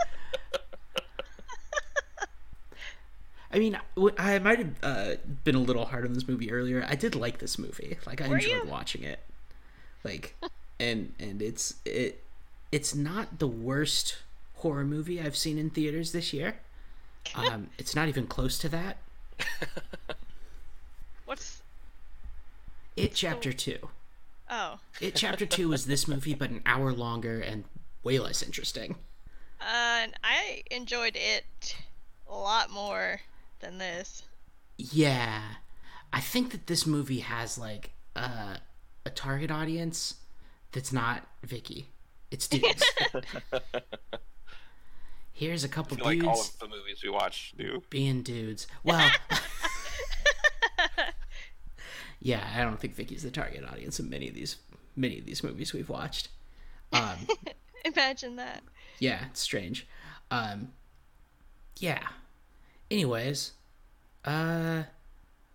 [3.54, 3.78] I mean,
[4.18, 6.86] I might have uh, been a little hard on this movie earlier.
[6.88, 7.98] I did like this movie.
[8.06, 8.70] Like I Were enjoyed you?
[8.70, 9.20] watching it.
[10.04, 10.36] Like,
[10.80, 12.24] and and it's it
[12.72, 14.18] it's not the worst
[14.56, 16.60] horror movie I've seen in theaters this year.
[17.36, 18.98] Um, it's not even close to that.
[21.26, 21.62] What's?
[22.96, 23.90] It Chapter Two.
[24.50, 24.80] Oh.
[25.00, 27.66] It Chapter Two was this movie, but an hour longer and
[28.04, 28.96] way less interesting.
[29.60, 31.76] Uh, I enjoyed it
[32.30, 33.22] a lot more
[33.62, 34.24] than this.
[34.78, 35.42] Yeah,
[36.12, 38.58] I think that this movie has like uh,
[39.06, 40.16] a target audience
[40.72, 41.88] that's not Vicky.
[42.32, 42.84] It's dudes.
[45.34, 47.82] Here's a couple I feel like dudes all of the movies we watch do.
[47.90, 48.68] being dudes.
[48.84, 49.10] Well,
[52.22, 54.58] yeah, I don't think Vicky's the target audience of many of these
[54.96, 56.30] many of these movies we've watched.
[56.94, 57.28] Um,
[57.86, 58.62] Imagine that.
[59.00, 59.88] yeah, it's strange.
[60.30, 60.74] Um,
[61.80, 62.08] yeah.
[62.92, 63.54] Anyways,
[64.26, 64.84] uh,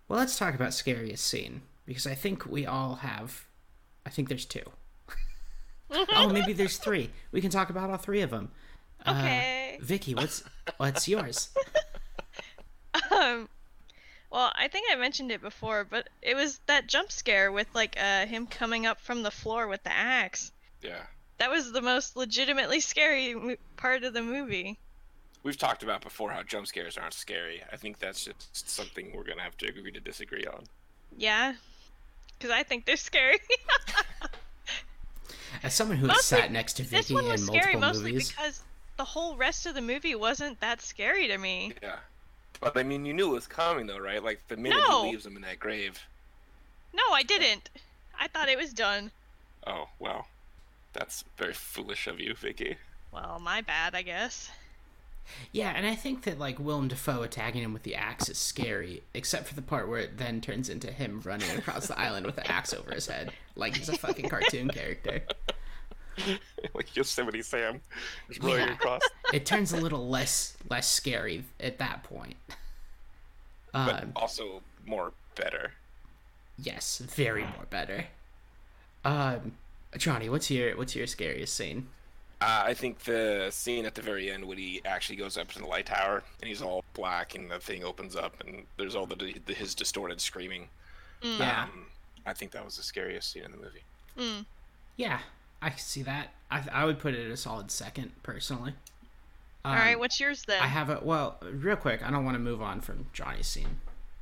[0.07, 3.45] well, let's talk about scariest scene because I think we all have.
[4.07, 4.63] I think there's two.
[5.91, 7.11] oh, maybe there's three.
[7.31, 8.49] We can talk about all three of them.
[9.07, 9.77] Okay.
[9.79, 10.43] Uh, Vicky, what's
[10.77, 11.49] what's yours?
[13.11, 13.47] Um.
[14.31, 17.95] Well, I think I mentioned it before, but it was that jump scare with like
[18.01, 20.51] uh him coming up from the floor with the axe.
[20.81, 21.03] Yeah.
[21.37, 24.79] That was the most legitimately scary mo- part of the movie.
[25.43, 27.61] We've talked about before how jump scares aren't scary.
[27.71, 30.63] I think that's just something we're gonna have to agree to disagree on.
[31.17, 31.53] Yeah.
[32.37, 33.39] Because I think they're scary.
[35.63, 37.75] As someone who has Mostly, sat next to Vicky this Vicky one in was scary
[37.75, 38.63] mostly movies, because
[38.97, 41.73] the whole rest of the movie wasn't that scary to me.
[41.81, 41.95] Yeah.
[42.59, 44.23] But I mean, you knew it was coming though, right?
[44.23, 45.05] Like the minute No.
[45.05, 45.99] he leaves him in that grave.
[46.93, 47.69] No, I didn't.
[48.19, 49.11] I thought it was done.
[49.65, 50.27] Oh well,
[50.93, 52.75] that's very foolish of you, Vicky.
[53.11, 54.51] Well, my bad, I guess.
[55.51, 59.03] Yeah, and I think that like Willem Dafoe attacking him with the axe is scary,
[59.13, 62.35] except for the part where it then turns into him running across the island with
[62.35, 65.21] the axe over his head, like he's a fucking cartoon character.
[66.73, 67.81] like Yosemite Sam,
[68.27, 68.73] just running Yeah.
[68.73, 69.01] across.
[69.33, 72.35] It turns a little less less scary at that point.
[73.73, 75.73] But Um, also more better.
[76.57, 78.05] yes, very more better.
[79.05, 79.53] Um,
[79.97, 81.89] Johnny, what's your what's your scariest scene?
[82.39, 85.59] Uh, I think the scene at the very end when he actually goes up to
[85.59, 89.07] the light tower and he's all black and the thing opens up and there's all
[89.07, 90.67] the, the his distorted screaming.
[91.23, 91.87] Yeah, Um,
[92.27, 93.81] I think that was the scariest scene in the movie.
[94.19, 94.45] Mm.
[94.97, 95.19] yeah,
[95.63, 96.29] I can see that.
[96.51, 98.73] I I would put it at a solid second personally.
[99.65, 100.61] Um, All right, what's yours then?
[100.61, 102.03] I have a well, real quick.
[102.03, 103.79] I don't want to move on from Johnny's scene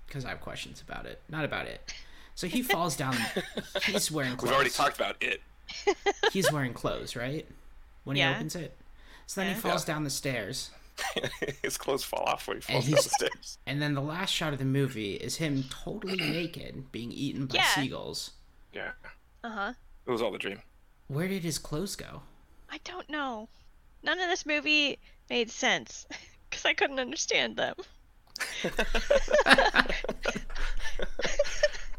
[0.08, 1.93] because I have questions about it, not about it.
[2.34, 3.15] So he falls down.
[3.84, 4.49] He's wearing clothes.
[4.49, 5.41] We've already talked about it.
[6.32, 7.45] He's wearing clothes, right?
[8.05, 8.77] When he opens it.
[9.27, 9.55] So then Yeah.
[9.55, 10.69] he falls down the stairs,
[11.61, 13.57] his clothes fall off when he falls down the stairs.
[13.65, 17.55] and then the last shot of the movie is him totally naked, being eaten by
[17.55, 17.73] Yeah.
[17.75, 18.31] seagulls.
[18.71, 18.91] Yeah,
[19.43, 19.73] Uh huh.
[20.07, 20.61] it was all a dream.
[21.07, 22.21] Where did his clothes go?
[22.69, 23.49] I don't know.
[24.03, 26.05] None of this movie made sense
[26.49, 27.75] because I couldn't understand them.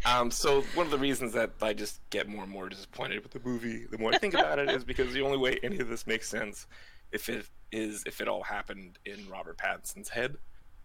[0.06, 3.32] Um, so one of the reasons that I just get more and more disappointed with
[3.32, 5.88] the movie, the more I think about it, is because the only way any of
[5.88, 6.66] this makes sense
[7.12, 10.36] if it is if it all happened in Robert Pattinson's head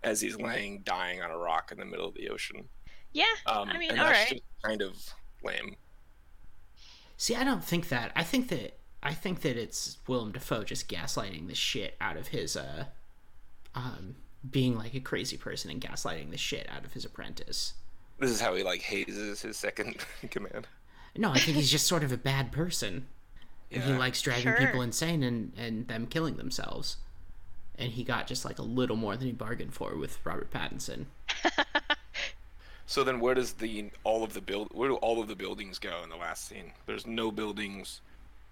[0.04, 2.68] as he's laying dying on a rock in the middle of the ocean.
[3.14, 4.42] Yeah, Um, I mean, and all that's right.
[4.42, 4.98] just kind of
[5.44, 5.76] lame.
[7.18, 8.12] See, I don't think that.
[8.16, 12.30] I think that I think that it's Willem Dafoe just gaslighting the shit out of
[12.30, 12.86] his uh
[13.76, 14.16] um
[14.50, 17.74] being like a crazy person and gaslighting the shit out of his apprentice.
[18.22, 19.98] This is how he like hazes his second
[20.32, 20.68] command.
[21.18, 23.08] No, I think he's just sort of a bad person.
[23.72, 24.58] And he likes driving Sure.
[24.58, 26.98] people insane and, and them killing themselves.
[27.78, 31.06] And he got just like a little more than he bargained for with Robert Pattinson.
[32.88, 34.68] So then, where does the all of the build?
[34.74, 36.74] Where do all of the buildings go in the last scene?
[36.88, 38.02] There's no buildings.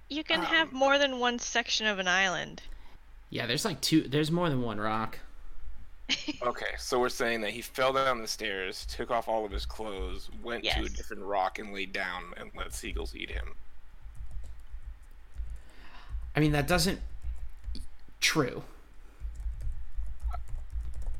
[0.07, 2.61] You can have Um, more than one section of an island.
[3.29, 5.19] Yeah, there's like two there's more than one rock.
[6.41, 9.65] Okay, so we're saying that he fell down the stairs, took off all of his
[9.65, 13.55] clothes, went to a different rock, and laid down and let seagulls eat him.
[16.35, 16.99] I mean that doesn't
[18.19, 18.63] true.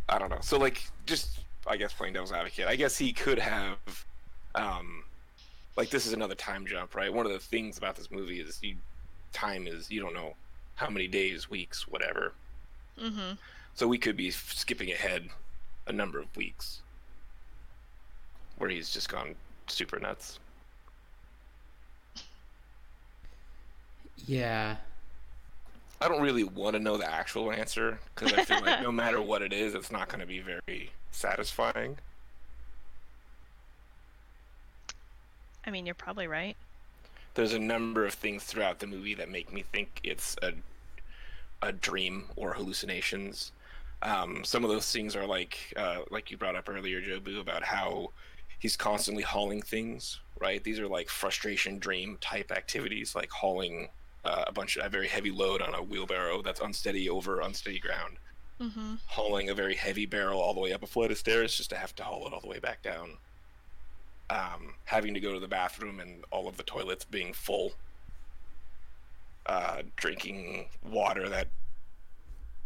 [0.07, 0.39] I don't know.
[0.41, 2.67] So like, just I guess playing devil's advocate.
[2.67, 3.77] I guess he could have,
[4.55, 5.03] um,
[5.77, 7.13] like this is another time jump, right?
[7.13, 8.75] One of the things about this movie is you,
[9.33, 10.33] time is you don't know
[10.75, 12.33] how many days, weeks, whatever.
[12.99, 13.33] Mm-hmm.
[13.79, 15.29] So we could be skipping ahead
[15.87, 16.81] a number of weeks,
[18.57, 19.35] where he's just gone
[19.67, 20.37] super nuts.
[24.27, 24.75] Yeah.
[26.01, 29.21] I don't really want to know the actual answer because I feel like no matter
[29.21, 31.97] what it is, it's not going to be very satisfying.
[35.65, 36.57] I mean, you're probably right.
[37.35, 40.51] there's a number of things throughout the movie that make me think it's a
[41.61, 43.53] a dream or hallucinations.
[44.01, 47.63] Um, some of those things are like uh, like you brought up earlier, Jobu, about
[47.63, 48.11] how
[48.59, 50.19] he's constantly hauling things.
[50.39, 50.63] Right?
[50.63, 53.89] These are like frustration dream type activities, like hauling
[54.23, 57.79] uh, a bunch of a very heavy load on a wheelbarrow that's unsteady over unsteady
[57.79, 58.17] ground,
[58.61, 58.95] Mm-hmm.
[59.07, 61.77] hauling a very heavy barrel all the way up a flight of stairs just to
[61.77, 63.11] have to haul it all the way back down.
[64.29, 67.71] Um, having to go to the bathroom and all of the toilets being full.
[69.45, 71.47] Uh, drinking water that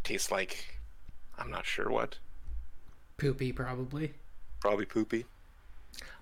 [0.03, 0.79] tastes like
[1.37, 2.17] I'm not sure what.
[3.17, 4.13] Poopy probably.
[4.59, 5.25] Probably poopy.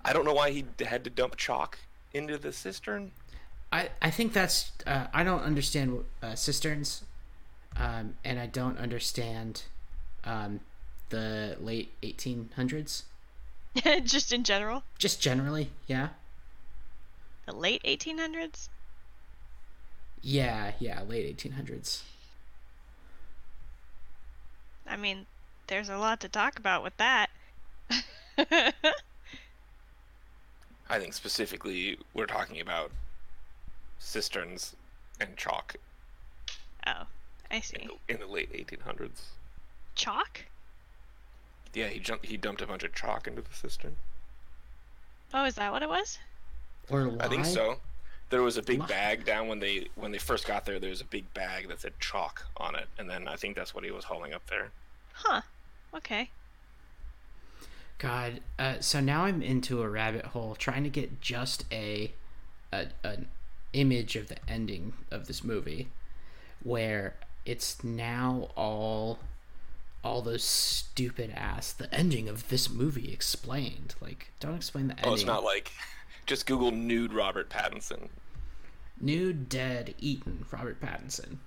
[0.04, 1.78] I don't know why he had to dump chalk
[2.12, 3.12] into the cistern.
[3.72, 7.04] I, I think that's uh, I don't understand uh, cisterns,
[7.76, 9.62] um, and I don't understand
[10.24, 10.60] um,
[11.08, 13.04] the late 1800s.
[14.04, 16.08] Just in general, Just generally, yeah,
[17.46, 18.68] the late 1800s.
[20.20, 22.02] yeah, yeah, late 1800s.
[24.86, 25.26] I mean,
[25.66, 27.30] there's a lot to talk about with that.
[28.38, 28.72] I
[30.98, 32.90] think specifically we're talking about
[33.98, 34.74] cisterns
[35.20, 35.76] and chalk
[36.86, 37.04] oh,
[37.50, 37.88] I in see.
[38.08, 39.22] the, in the late 1800s.
[39.94, 40.46] Chalk?
[41.74, 42.26] Yeah, he jumped.
[42.26, 43.96] He dumped a bunch of chalk into the cistern.
[45.32, 46.18] Oh, is that what it was?
[46.90, 47.24] Or lye?
[47.24, 47.78] I think so.
[48.32, 50.80] There was a big bag down when they when they first got there.
[50.80, 53.74] There was a big bag that said chalk on it, and then I think that's
[53.74, 54.70] what he was hauling up there.
[55.12, 55.42] Huh.
[55.94, 56.30] Okay.
[57.98, 62.12] God, uh, so now I'm into a rabbit hole trying to get just a,
[62.72, 63.28] a an
[63.74, 65.88] image of the ending of this movie,
[66.62, 69.18] where it's now all
[70.02, 73.94] all those stupid ass the ending of this movie explained.
[74.00, 75.10] Like, don't explain the ending.
[75.10, 75.70] Oh, it's not like
[76.24, 78.08] just Google nude Robert Pattinson.
[79.02, 80.46] Nude, dead, eaten.
[80.50, 81.38] Robert Pattinson.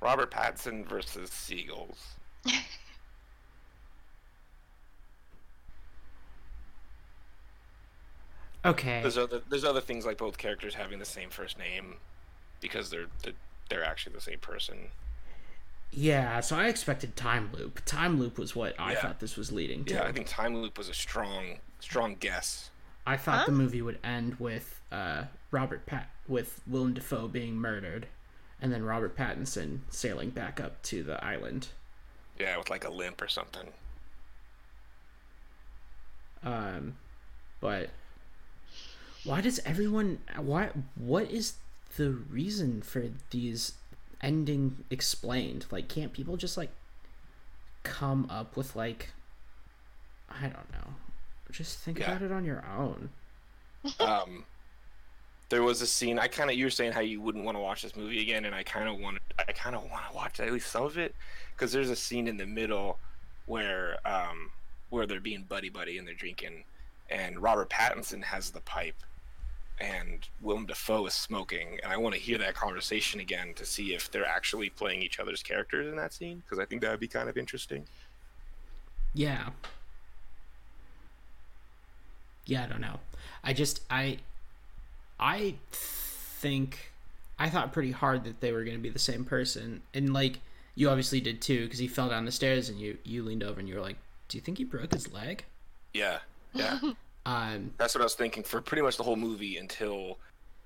[0.00, 2.14] Robert Pattinson versus seagulls.
[8.64, 9.00] Okay.
[9.02, 11.96] There's other there's other things like both characters having the same first name
[12.60, 13.34] because they're they're,
[13.68, 14.88] they're actually the same person.
[15.90, 17.84] Yeah, so I expected time loop.
[17.84, 19.02] Time loop was what I Yeah.
[19.02, 19.94] thought this was leading to.
[19.94, 22.70] Yeah, I think Time Loop was a strong strong guess.
[23.06, 23.44] I thought Huh?
[23.46, 28.06] the movie would end with uh, Robert Pat with Willem Dafoe being murdered,
[28.60, 31.68] and then Robert Pattinson sailing back up to the island.
[32.38, 33.68] Yeah, with like a limp or something.
[36.42, 36.96] Um,
[37.60, 37.90] but
[39.24, 40.18] why does everyone?
[40.36, 40.70] Why?
[40.96, 41.54] What is
[41.96, 43.72] the reason for these
[44.20, 45.66] ending explained?
[45.70, 46.70] Like, can't people just like
[47.82, 49.10] come up with like
[50.28, 50.94] I don't know.
[51.50, 52.10] Just think Yeah.
[52.10, 53.10] about it on your own.
[54.00, 54.44] um,
[55.48, 56.18] there was a scene.
[56.18, 58.44] I kind of you were saying how you wouldn't want to watch this movie again,
[58.44, 59.18] and I kind of want.
[59.38, 61.14] I kind of want to watch at least some of it
[61.54, 62.98] because there's a scene in the middle
[63.46, 64.50] where um
[64.90, 66.64] where they're being buddy buddy and they're drinking,
[67.10, 68.96] and Robert Pattinson has the pipe,
[69.80, 73.94] and Willem Dafoe is smoking, and I want to hear that conversation again to see
[73.94, 77.00] if they're actually playing each other's characters in that scene because I think that would
[77.00, 77.84] be kind of interesting.
[79.12, 79.50] Yeah.
[82.46, 83.00] Yeah, I don't know.
[83.42, 84.18] I just I
[85.18, 86.92] I think
[87.38, 89.82] I thought pretty hard that they were going to be the same person.
[89.92, 90.40] And like
[90.74, 93.60] you obviously did too cuz he fell down the stairs and you you leaned over
[93.60, 93.96] and you were like,
[94.28, 95.44] "Do you think he broke his leg?"
[95.92, 96.20] Yeah,
[96.52, 96.80] yeah.
[97.26, 100.18] Um That's what I was thinking for pretty much the whole movie until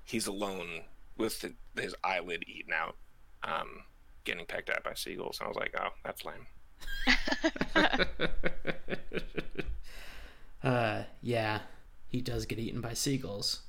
[0.03, 0.81] he's alone
[1.15, 2.95] with the, his eyelid eaten out,
[3.43, 3.83] um,
[4.25, 5.39] getting pecked at by seagulls.
[5.39, 6.47] And I was like, oh, that's lame.
[10.63, 11.59] uh yeah,
[12.09, 13.61] he does get eaten by seagulls.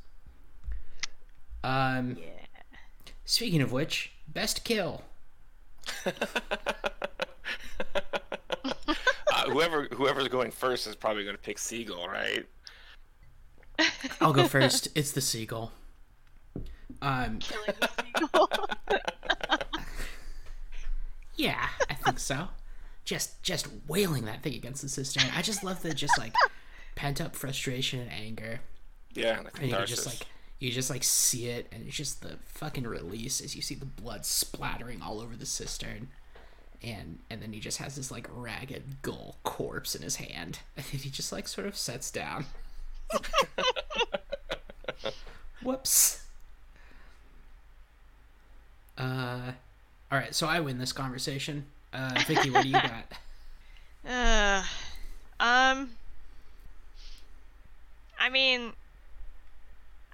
[1.64, 2.26] Um Yeah.
[3.24, 5.02] speaking of which, best kill.
[9.32, 12.44] Uh, whoever whoever's going first is probably going to pick seagull, right?
[14.20, 14.88] I'll go first.
[14.94, 15.72] it's the seagull.
[17.00, 18.48] Um Killing the seagull.
[21.36, 22.48] Yeah, I think so.
[23.04, 25.24] Just just wailing that thing against the cistern.
[25.34, 26.34] I just love the just like
[26.94, 28.60] pent up frustration and anger.
[29.14, 30.26] Yeah, the And you can just like
[30.60, 33.86] you just like see it and it's just the fucking release as you see the
[33.86, 36.08] blood splattering all over the cistern.
[36.82, 40.60] And and then he just has this like ragged gull corpse in his hand.
[40.76, 42.44] And then he just like sort of sets down.
[45.62, 46.24] Whoops.
[48.96, 49.52] Uh
[50.12, 51.64] Alright, so I win this conversation.
[51.92, 53.04] Uh Vicky, what do you got?
[54.02, 54.62] Uh,
[55.40, 55.90] um,
[58.18, 58.72] I mean,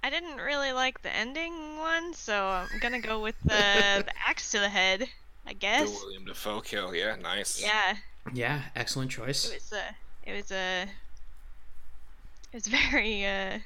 [0.06, 3.48] I didn't really like the ending one, so I'm gonna go with the,
[4.06, 5.08] the axe to the head,
[5.44, 5.88] I the guess.
[5.90, 6.94] Willem Dafoe kill.
[6.94, 7.60] Yeah, nice.
[7.60, 7.96] Yeah,
[8.32, 9.50] Yeah, excellent choice.
[9.50, 13.58] it was a, it was a, it was very, uh,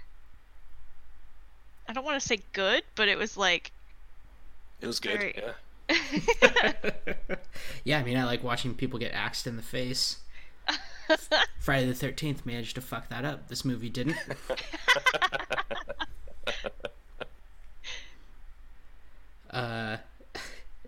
[1.86, 3.70] I don't want to say good, but it was like,
[4.80, 5.18] it was good.
[5.18, 5.52] Very- Yeah.
[7.84, 10.20] yeah, I mean, I like watching people get axed in the face.
[11.58, 13.48] Friday the Thirteenth managed to fuck that up.
[13.48, 14.16] This movie didn't.
[19.50, 19.96] uh,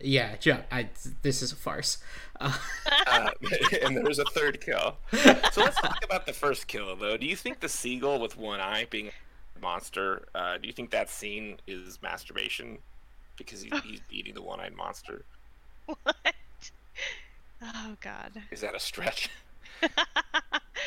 [0.03, 0.59] yeah, Joe.
[0.71, 0.89] I
[1.23, 1.99] this is a farce.
[2.41, 2.53] Uh,
[3.07, 3.31] Uh,
[3.83, 4.97] and there's a third kill.
[5.13, 7.17] So let's talk about the first kill, though.
[7.17, 9.09] Do you think the seagull with one eye being
[9.57, 10.27] a monster?
[10.35, 12.79] Uh, do you think that scene is masturbation
[13.37, 15.25] because he, he's beating the one-eyed monster?
[15.87, 16.35] what?
[17.63, 18.33] Oh God.
[18.51, 19.29] Is that a stretch?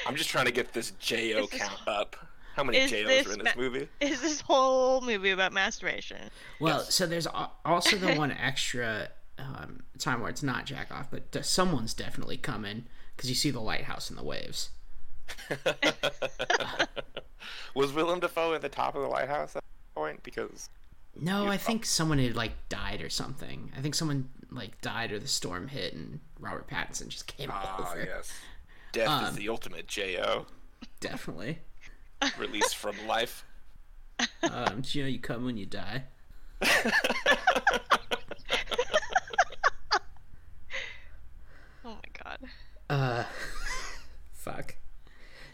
[0.08, 2.16] I'm just trying to get this Jo this- count up.
[2.56, 3.88] How many is JOs are in this ma- movie?
[4.00, 6.30] Is this whole movie about masturbation?
[6.60, 6.96] well, Yes.
[6.96, 11.30] so there's al- also the one extra um, time where it's not jack off, but
[11.32, 14.70] d- someone's definitely coming because you see the lighthouse in the waves.
[17.76, 20.24] Was Willem Dafoe at the top of the lighthouse at that point?
[20.24, 20.70] Because
[21.20, 23.72] No, I think someone had like died or something.
[23.78, 27.90] I think someone like died or the storm hit and Robert Pattinson just came ah
[27.92, 28.04] over.
[28.06, 28.32] yes,
[28.94, 30.46] death Um, is the ultimate Jo.
[31.02, 31.60] Definitely.
[32.40, 33.46] Released from life.
[34.44, 36.04] Um, do you know you come when you die?
[41.84, 42.40] Oh my God.
[42.90, 43.24] Uh,
[44.34, 44.76] fuck.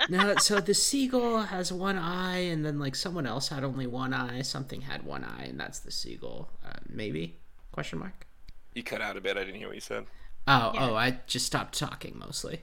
[0.10, 4.14] No, so the seagull has one eye, and then like someone else had only one
[4.14, 4.42] eye.
[4.42, 6.50] Something had one eye, and that's the seagull.
[6.66, 7.38] Uh, maybe?
[7.72, 8.26] Question mark.
[8.74, 9.38] You cut out a bit.
[9.38, 10.06] I didn't hear what you said.
[10.48, 10.90] Oh, Yeah.
[10.90, 12.62] oh, I just stopped talking mostly.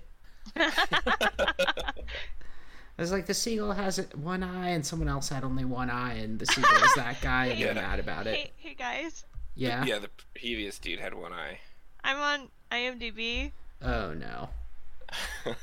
[2.99, 6.15] I was like, the seagull has one eye, and someone else had only one eye,
[6.15, 7.81] and the seagull is that guy, and they're Yeah.
[7.81, 8.35] mad about it.
[8.35, 9.25] Hey, hey guys.
[9.55, 9.85] Yeah.
[9.85, 11.61] Yeah, the previous dude had one eye.
[12.03, 13.53] I'm on IMDb.
[13.83, 14.49] Oh no.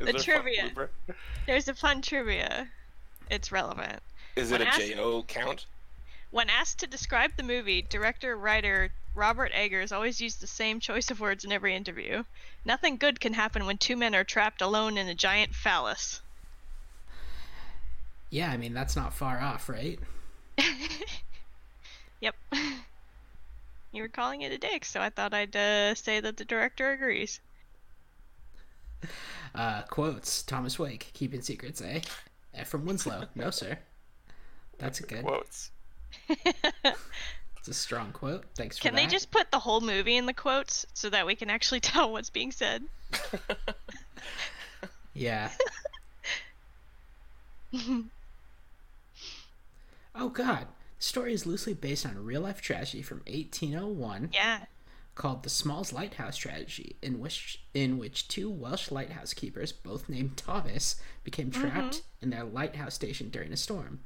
[0.00, 0.72] The there a trivia.
[1.46, 2.66] There's a fun trivia.
[3.30, 4.00] It's relevant.
[4.34, 5.66] Is it When a asked- Jo count?
[6.32, 11.10] When asked to describe the movie, director writer Robert Eggers always used the same choice
[11.12, 12.24] of words in every interview.
[12.64, 16.20] Nothing good can happen when two men are trapped alone in a giant phallus.
[18.30, 19.98] Yeah, I mean that's not far off, right?
[22.20, 22.34] Yep.
[23.92, 26.92] You were calling it a dick, so I thought I'd uh, say that the director
[26.92, 27.40] agrees.
[29.54, 32.00] Uh, quotes: Thomas Wake, keeping secrets, eh?
[32.64, 33.78] From Winslow, no sir.
[34.76, 35.24] That's a good.
[35.24, 35.70] Quotes.
[36.28, 38.44] It's a strong quote.
[38.54, 39.00] Thanks for Can that.
[39.02, 42.12] they just put the whole movie in the quotes so that we can actually tell
[42.12, 42.84] what's being said?
[45.14, 45.50] Yeah.
[50.18, 50.66] Oh God.
[50.98, 54.60] The story is loosely based on a real life tragedy from 1801 Yeah.
[55.14, 60.36] called the Smalls Lighthouse Tragedy, in which in which two Welsh lighthouse keepers, both named
[60.36, 64.00] Thomas, became trapped in their lighthouse station during a storm.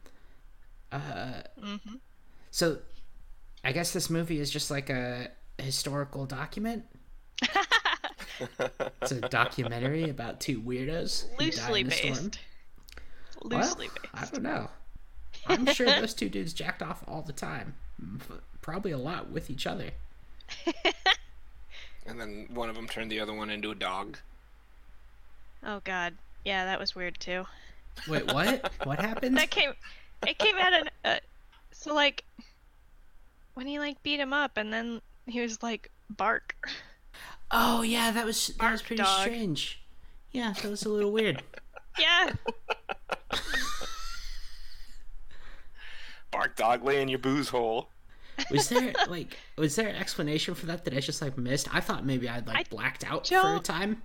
[0.92, 1.76] Uh, hmm
[2.52, 2.78] so,
[3.62, 6.84] I guess this movie is just like a historical document.
[9.02, 12.12] It's a documentary about two weirdos Loosely in a storm.
[12.14, 12.38] based.
[13.42, 14.70] Well, Loosely I don't know.
[15.50, 17.74] I'm sure those two dudes jacked off all the time.
[18.62, 19.90] Probably a lot with each other.
[22.06, 24.18] and then one of them turned the other one into a dog.
[25.64, 26.14] Oh god.
[26.44, 27.46] Yeah, that was weird too.
[28.08, 28.72] Wait, what?
[28.84, 29.36] what happened?
[29.36, 29.72] That came.
[30.26, 30.88] It came out of.
[31.04, 31.16] Uh,
[31.72, 32.24] so like,
[33.54, 36.54] when he like beat him up, and then he was like bark.
[37.50, 39.20] Oh yeah, that was that was pretty dog.
[39.22, 39.80] strange.
[40.32, 41.42] Yeah, that was a little weird.
[41.98, 42.32] Yeah.
[46.40, 47.90] Bark dog lay in your booze hole.
[48.50, 51.68] Was there like was there an explanation for that that I just like missed?
[51.74, 54.00] I thought maybe I'd like I blacked out for a time.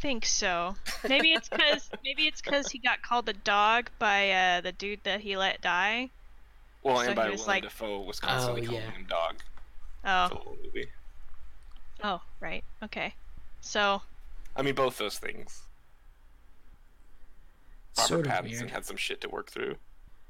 [0.00, 0.76] think so.
[1.08, 5.00] Maybe it's because maybe it's because he got called a dog by uh, the dude
[5.02, 6.10] that he let die.
[6.84, 8.90] Well, So and by he was Willem like- Dafoe was constantly Oh, calling yeah.
[8.92, 9.34] him dog
[10.04, 10.86] Oh, movie.
[12.04, 13.12] oh, right, okay.
[13.60, 14.02] So
[14.54, 15.62] I mean, both those things.
[17.98, 18.70] Robert Sort of Pattinson weird.
[18.70, 19.74] had some shit to work through.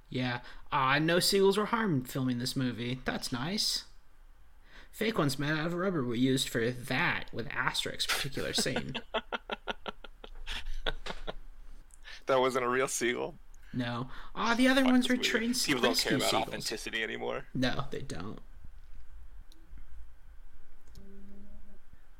[0.08, 0.40] Yeah.
[0.72, 3.00] Ah, no seagulls were harmed filming this movie.
[3.04, 3.84] That's nice.
[4.92, 8.94] Fake ones made out of rubber were used for that with asterisk particular scene.
[12.26, 13.36] That wasn't a real seagull.
[13.72, 14.08] No.
[14.34, 15.28] Ah, the other Fuck ones were movie.
[15.28, 16.48] trained People don't rescue care about seagulls.
[16.48, 17.44] authenticity anymore.
[17.54, 18.40] No, they don't.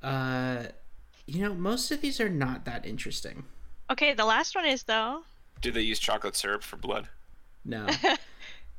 [0.03, 0.65] Uh,
[1.27, 3.45] you know, most of these are not that interesting.
[3.91, 5.23] okay, the last one is though.
[5.61, 7.09] Did they use chocolate syrup for blood?
[7.67, 7.87] No.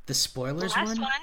[0.08, 1.02] The The spoilers last one?
[1.02, 1.22] one.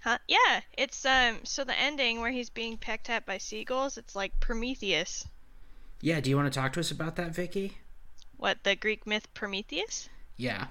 [0.00, 0.18] Huh?
[0.28, 1.44] Yeah, it's um.
[1.44, 5.26] So the ending where he's being pecked at by seagulls, it's like Prometheus.
[6.00, 7.78] Yeah, do you want to talk to us about that, Vicky?
[8.36, 10.08] What the Greek myth Prometheus?
[10.36, 10.66] Yeah.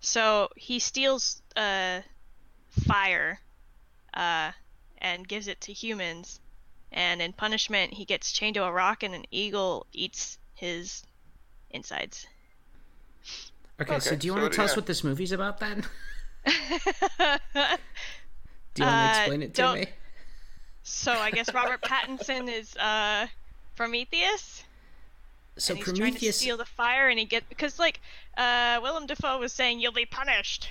[0.00, 2.02] So he steals uh
[2.70, 3.40] fire,
[4.14, 4.52] uh,
[4.98, 6.40] and gives it to humans,
[6.92, 11.04] and in punishment he gets chained to a rock and an eagle eats his
[11.70, 12.26] insides.
[13.80, 15.84] Okay, so do you so want to tell us what this movie's about then?
[18.74, 19.86] Do you want to Uh, explain it to don't- me?
[20.82, 23.26] So I guess Robert Pattinson is uh
[23.74, 24.62] Prometheus.
[25.58, 28.00] So and he's trying to Prometheus steal the fire, and he get because like
[28.36, 30.68] uh Willem Dafoe was saying you'll be punished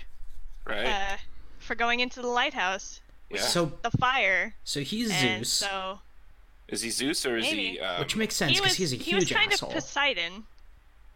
[0.65, 0.85] Right?
[0.85, 1.17] uh
[1.59, 3.41] for going into the lighthouse, yeah.
[3.41, 5.99] So the fire, so he's and Zeus, so
[6.69, 7.51] is he Zeus or is he?
[7.55, 7.79] Maybe.
[7.81, 9.69] Um, which makes sense because was he's a he was huge kind asshole.
[9.69, 10.45] of Poseidon.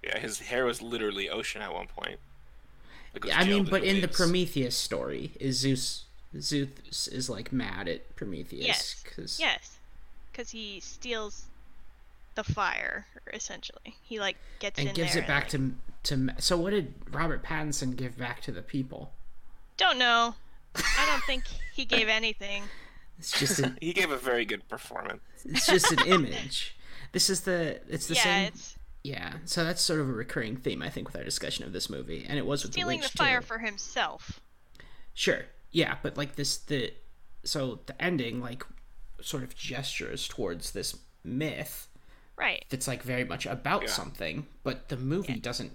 [0.04, 2.20] Yeah, his hair was literally ocean at one point.
[3.14, 4.08] Like, it I mean, but in the.
[4.08, 6.06] Prometheus story, is Zeus
[6.40, 9.04] Zeus is like mad at Prometheus Yes.
[9.04, 9.78] because Yes,
[10.32, 11.46] because he steals
[12.36, 13.96] the fire essentially.
[14.04, 16.42] He like gets and in gives there it back and, to to.
[16.42, 19.12] So what did Robert Pattinson give back to the people?
[19.78, 20.36] Don't know.
[20.76, 21.44] I don't think
[21.74, 22.64] he gave anything.
[23.18, 25.22] It's just an, He gave a very good performance.
[25.46, 26.76] it's just an image.
[27.12, 29.34] This is the it's the yeah, same it's yeah.
[29.46, 32.26] So that's sort of a recurring theme I think with our discussion of this movie,
[32.28, 33.46] and it was with stealing the the fire too.
[33.48, 34.40] for himself.
[35.14, 35.46] Sure.
[35.72, 36.94] Yeah, but like this the
[37.44, 38.66] so the ending like
[39.22, 41.88] sort of gestures towards this myth
[42.38, 42.64] Right.
[42.70, 43.88] that's like very much about Yeah.
[43.90, 45.74] something, but the movie doesn't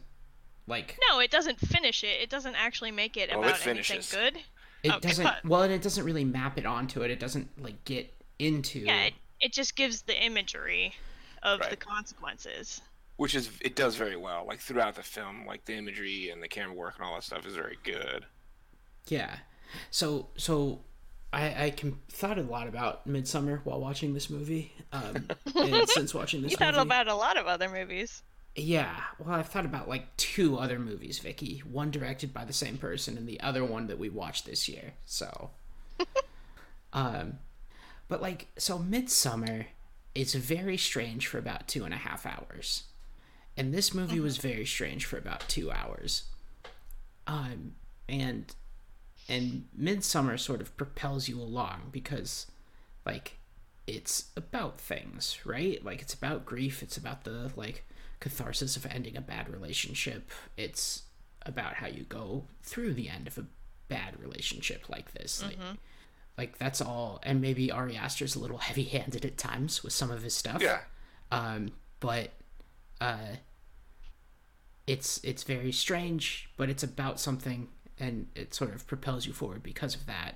[0.66, 2.20] like No, it doesn't finish it.
[2.22, 4.38] It doesn't actually make it Oh, it about anything good.
[4.82, 5.40] it oh, doesn't God.
[5.44, 7.10] well and it doesn't really map it onto it.
[7.10, 10.94] It doesn't like get into Yeah, it, it just gives the imagery
[11.42, 12.80] of the consequences.
[13.16, 14.44] Which is it does very well.
[14.46, 17.46] Like throughout the film, like the imagery and the camera work and all that stuff
[17.46, 18.26] is very good.
[19.06, 19.36] Yeah.
[19.90, 20.80] So so
[21.32, 24.72] I I can, thought a lot about Midsommar while watching this movie.
[24.92, 28.22] Um and since watching this You thought about a lot of other movies.
[28.56, 31.58] Yeah, well, I've thought about like two other movies, Vicky.
[31.70, 34.94] One directed by the same person, and the other one that we watched this year.
[35.06, 35.50] So,
[36.92, 37.40] um,
[38.06, 39.66] but like, so Midsommar
[40.14, 42.84] is very strange for about two and a half hours,
[43.56, 46.24] and this movie was very strange for about two hours.
[47.26, 47.74] Um,
[48.08, 48.54] and
[49.28, 52.46] and Midsommar sort of propels you along because,
[53.06, 53.38] like,
[53.86, 55.84] it's about things, right?
[55.84, 57.84] Like it's about grief, it's about the like
[58.20, 60.30] catharsis of ending a bad relationship.
[60.56, 61.02] It's
[61.44, 63.46] about how you go through the end of a
[63.88, 65.42] bad relationship like this.
[65.42, 65.58] Like,
[66.38, 70.22] like that's all and maybe Ari Aster's a little heavy-handed at times with some of
[70.22, 70.62] his stuff.
[70.62, 70.80] Yeah.
[71.30, 72.30] Um but
[73.00, 73.36] uh
[74.86, 77.68] it's it's very strange, but it's about something
[77.98, 80.34] and it sort of propels you forward because of that.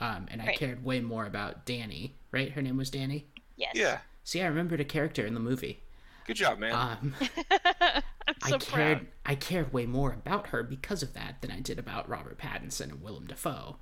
[0.00, 2.50] Um, and I cared way more about Danny, right?
[2.52, 3.26] Her name was Danny.
[3.56, 3.72] Yes.
[3.74, 3.98] Yeah.
[4.24, 5.80] See, I remembered a character in the movie.
[6.26, 6.72] Good job, man.
[6.72, 7.14] Um,
[8.42, 9.06] I'm So I cared proud.
[9.26, 12.90] I cared way more about her because of that than I did about Robert Pattinson
[12.90, 13.76] and Willem Dafoe.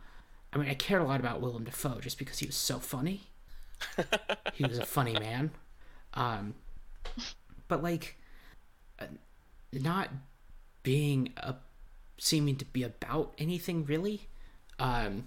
[0.53, 3.23] I mean, I cared a lot about Willem Dafoe just because he was so funny.
[4.55, 5.53] he was a funny man.
[6.15, 6.55] Um,
[7.71, 8.17] but like,
[8.99, 9.07] uh,
[9.73, 10.11] not
[10.83, 11.55] being a
[12.19, 14.29] seeming to be about anything really,
[14.79, 15.27] um,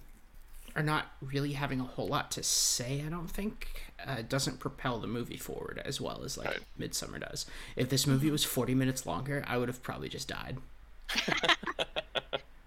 [0.75, 3.03] or not really having a whole lot to say.
[3.05, 6.59] I don't think uh, doesn't propel the movie forward as well as like Right.
[6.79, 7.45] Midsommar does.
[7.75, 10.57] If this movie was forty minutes longer, I would have probably just died.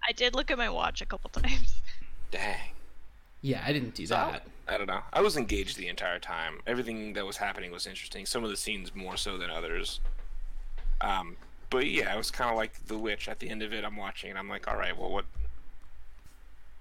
[0.07, 1.81] I did look at my watch a couple times.
[2.31, 2.71] Dang.
[3.41, 4.47] Yeah, I didn't do So, that.
[4.67, 5.01] I don't know.
[5.13, 6.59] I was engaged the entire time.
[6.67, 8.25] Everything that was happening was interesting.
[8.25, 10.01] Some of the scenes more so than others.
[10.99, 11.37] Um,
[11.69, 13.27] but yeah, it was kind of like The Witch.
[13.29, 15.25] At the end of it, I'm watching and I'm like, all right, well, what,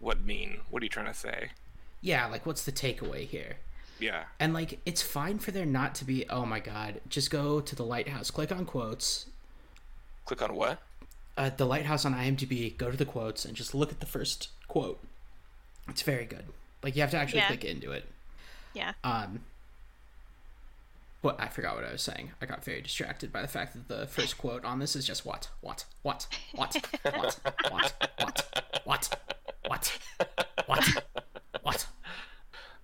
[0.01, 0.59] what mean?
[0.71, 1.51] What are you trying to say?
[2.01, 3.57] Yeah, like what's the takeaway here?
[3.99, 4.25] Yeah.
[4.39, 7.75] And like it's fine for there not to be oh my god, just go to
[7.75, 9.27] the lighthouse, click on quotes.
[10.25, 10.81] Click on what?
[11.37, 14.51] Uh, the lighthouse on IMDb, go to the quotes and just look at the first
[14.69, 15.01] quote.
[15.89, 16.45] It's very good.
[16.87, 17.49] Like you have to actually Yeah.
[17.49, 18.05] click into it.
[18.73, 18.93] Yeah.
[19.03, 19.41] Um
[21.21, 22.31] what I forgot what I was saying.
[22.41, 25.27] I got very distracted by the fact that the first quote on this is just
[25.27, 27.41] what, what, what, what, what,
[27.73, 28.47] what, what,
[28.85, 29.19] what,
[29.67, 29.99] what,
[30.67, 31.05] what,
[31.63, 31.87] what.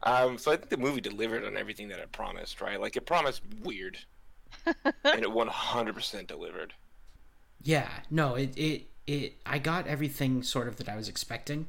[0.02, 2.80] Um, so I think the movie delivered on everything that it promised, right?
[2.80, 3.98] Like it promised weird,
[4.66, 4.74] and
[5.04, 6.74] it 100% delivered.
[7.62, 11.66] Yeah, no, it it it I got everything sort of that I was expecting.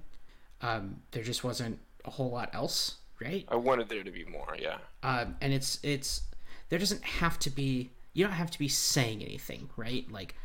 [0.59, 3.45] Um there just wasn't a whole lot else, right?
[3.49, 4.55] I wanted there to be more.
[4.59, 4.77] Yeah.
[5.01, 6.21] Um and it's it's
[6.69, 10.09] there doesn't have to be you don't have to be saying anything, right?
[10.11, 10.35] Like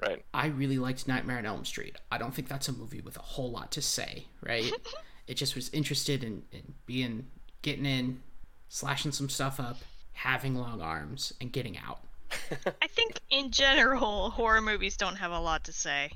[0.00, 0.24] Right.
[0.32, 1.96] I really liked Nightmare on Elm Street.
[2.10, 4.72] I don't think that's a movie with a whole lot to say, right?
[5.26, 7.26] it just was interested in, in being
[7.62, 8.22] getting in,
[8.68, 9.78] slashing some stuff up,
[10.12, 12.00] having long arms, and getting out.
[12.82, 16.10] I think in general, horror movies don't have a lot to say.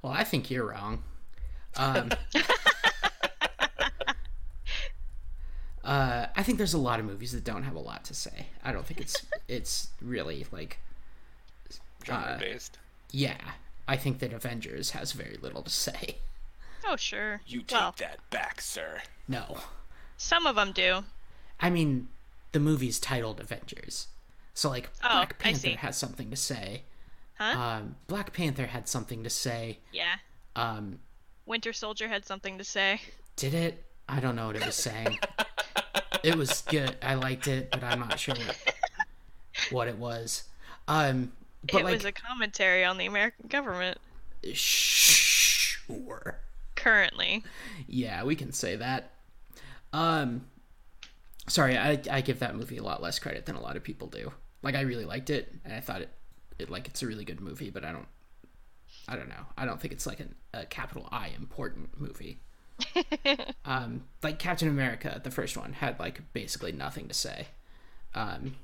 [0.00, 1.02] Well, I think you're wrong.
[1.76, 2.10] Um,
[5.84, 8.46] uh, I think there's a lot of movies that don't have a lot to say.
[8.64, 10.78] I don't think it's it's really like
[12.04, 12.78] Genre based.
[13.10, 13.38] yeah.
[13.88, 16.16] I think that Avengers has very little to say.
[16.84, 17.40] Oh, sure.
[17.46, 19.02] You take well, that back, sir.
[19.28, 19.58] No,
[20.16, 21.04] some of them do.
[21.60, 22.08] I mean
[22.50, 24.08] the movie's titled Avengers,
[24.52, 26.82] so like Oh, Black Panther has something to say.
[27.38, 27.56] Huh?
[27.56, 29.78] Um, Black Panther had something to say.
[29.92, 30.16] yeah.
[30.56, 30.98] Um,
[31.46, 33.00] Winter Soldier had something to say.
[33.36, 33.84] Did it?
[34.12, 35.18] I don't know what it was saying.
[36.22, 36.96] it was good.
[37.00, 38.74] I liked it, but I'm not sure what,
[39.70, 40.44] what it was.
[40.86, 41.32] Um,
[41.62, 43.96] but it like, was a commentary on the American government
[44.52, 46.40] sure.
[46.74, 47.42] currently.
[47.86, 49.12] Yeah, we can say that.
[49.94, 50.44] Um,
[51.48, 54.08] sorry, I I give that movie a lot less credit than a lot of people
[54.08, 54.30] do.
[54.62, 56.10] Like, I really liked it, and I thought it,
[56.58, 58.08] it like it's a really good movie, but I don't,
[59.08, 59.46] I don't know.
[59.56, 62.40] I don't think it's like an, a capital I important movie.
[63.64, 67.48] um, like Captain America, the first one had like basically nothing to say,
[68.14, 68.56] um,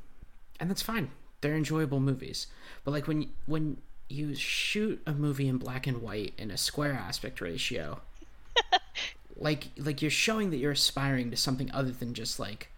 [0.60, 1.10] and that's fine.
[1.40, 2.46] They're enjoyable movies.
[2.84, 6.94] But like when when you shoot a movie in black and white in a square
[6.94, 8.00] aspect ratio,
[9.36, 12.70] like like you're showing that you're aspiring to something other than just like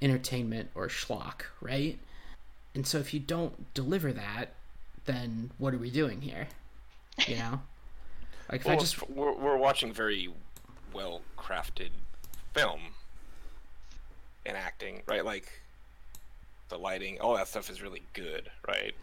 [0.00, 1.98] entertainment or schlock, right?
[2.74, 4.50] And so if you don't deliver that,
[5.04, 6.48] then what are we doing here?
[7.26, 7.62] You know?
[8.50, 10.30] Like if I just we're, we're watching very
[10.92, 11.90] well crafted
[12.54, 12.80] film
[14.46, 15.24] and acting, right?
[15.24, 15.60] Like
[16.68, 18.94] the lighting, all that stuff is really good, right?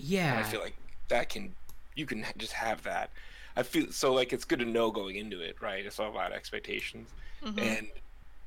[0.00, 0.76] yeah, And I feel like
[1.08, 1.54] that can
[1.94, 3.10] you can just have that.
[3.56, 5.84] I feel so like it's good to know going into it, right?
[5.84, 7.10] It's all about expectations.
[7.44, 7.58] Mm-hmm.
[7.58, 7.88] And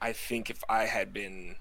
[0.02, 1.56] I think if I had been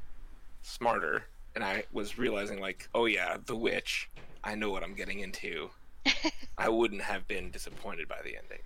[0.63, 1.25] smarter
[1.55, 4.09] and I was realizing like, oh yeah, the witch,
[4.45, 5.71] I know what I'm getting into.
[6.59, 8.63] I wouldn't have been disappointed by the ending.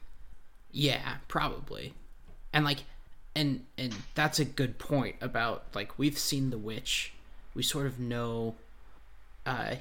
[0.71, 1.95] Yeah, probably.
[2.53, 2.85] And like
[3.35, 7.13] and and that's a good point about like we've seen the witch.
[7.55, 8.55] We sort of know
[9.45, 9.77] uh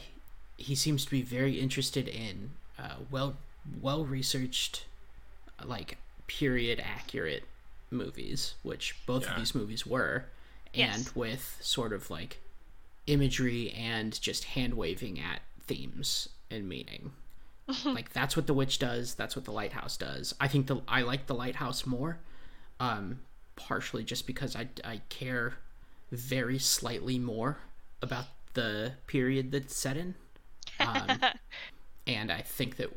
[0.57, 3.37] he seems to be very interested in uh well
[3.81, 4.85] well researched
[5.63, 5.97] like
[6.27, 7.43] period accurate
[7.91, 10.25] movies, which both of these movies were
[10.73, 11.15] and Yes.
[11.15, 12.39] with sort of like
[13.07, 17.11] imagery and just hand waving at themes and meaning
[17.85, 21.01] like that's what the witch does that's what the lighthouse does i think the i
[21.01, 22.17] like the lighthouse more
[22.79, 23.19] um
[23.55, 25.55] partially just because i i care
[26.11, 27.57] very slightly more
[28.01, 30.15] about the period that's set in.
[30.79, 31.19] Um,
[32.07, 32.89] and i think that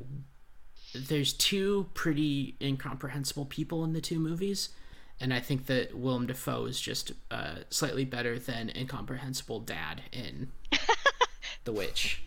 [0.94, 4.70] there's two pretty incomprehensible people in the two movies
[5.20, 10.50] and i think that willem dafoe is just uh, slightly better than incomprehensible dad in
[11.64, 12.22] the witch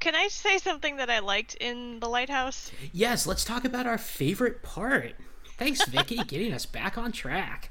[0.00, 2.70] can I say something that I liked in the lighthouse?
[2.92, 5.14] Yes, let's talk about our favorite part.
[5.56, 7.70] Thanks, Vicky, getting us back on track.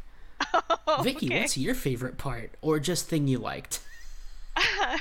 [0.87, 1.41] Oh, Vicky, okay.
[1.41, 3.81] what's your favorite part, or just thing you liked?
[4.57, 4.97] uh,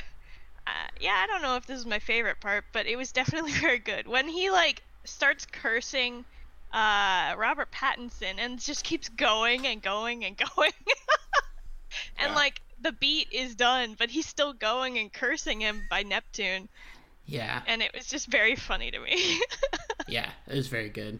[0.99, 3.79] yeah, I don't know if this is my favorite part, but it was definitely very
[3.79, 4.07] good.
[4.07, 6.25] When he like starts cursing
[6.73, 10.71] uh Robert Pattinson and just keeps going and going and going.
[12.17, 12.35] and Yeah.
[12.35, 16.67] like the beat is done, but he's still going and cursing him by Neptune,
[17.27, 19.39] Yeah, and it was just very funny to me.
[20.07, 21.19] yeah, it was very good.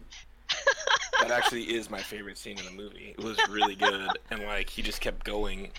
[1.20, 3.14] That actually is my favorite scene in the movie.
[3.18, 5.70] It was really good, and like he just kept going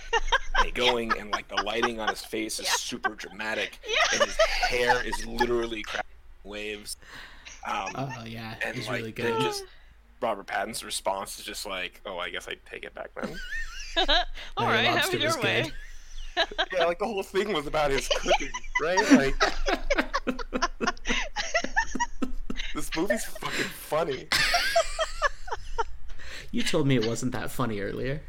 [0.60, 2.74] and going, and like the lighting on his face is Yeah.
[2.78, 3.96] super dramatic, Yeah.
[4.20, 6.06] and his hair is literally crashing
[6.44, 6.98] waves.
[7.66, 9.42] Um, Oh yeah, and it's like really then good.
[9.42, 9.64] just
[10.22, 13.36] Robert Pattinson's response is just like, "Oh, I guess I take it back then."
[14.58, 15.72] All Mary right, have it your way.
[16.36, 16.48] good.
[16.74, 18.52] yeah, like the whole thing was about his cooking,
[18.82, 19.12] right?
[19.12, 20.09] Like
[22.76, 24.28] this movie's fucking funny.
[26.52, 28.22] You told me it wasn't that funny earlier.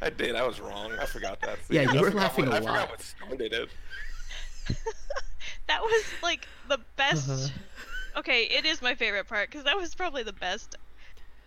[0.00, 0.36] I did.
[0.36, 0.92] I was wrong.
[1.00, 1.58] I forgot that.
[1.68, 2.90] Yeah, you I were forgot laughing what, a I forgot lot.
[2.90, 3.68] what started it.
[5.68, 7.30] That was like the best.
[7.30, 8.18] Uh-huh.
[8.20, 10.76] Okay, it is my favorite part because that was probably the best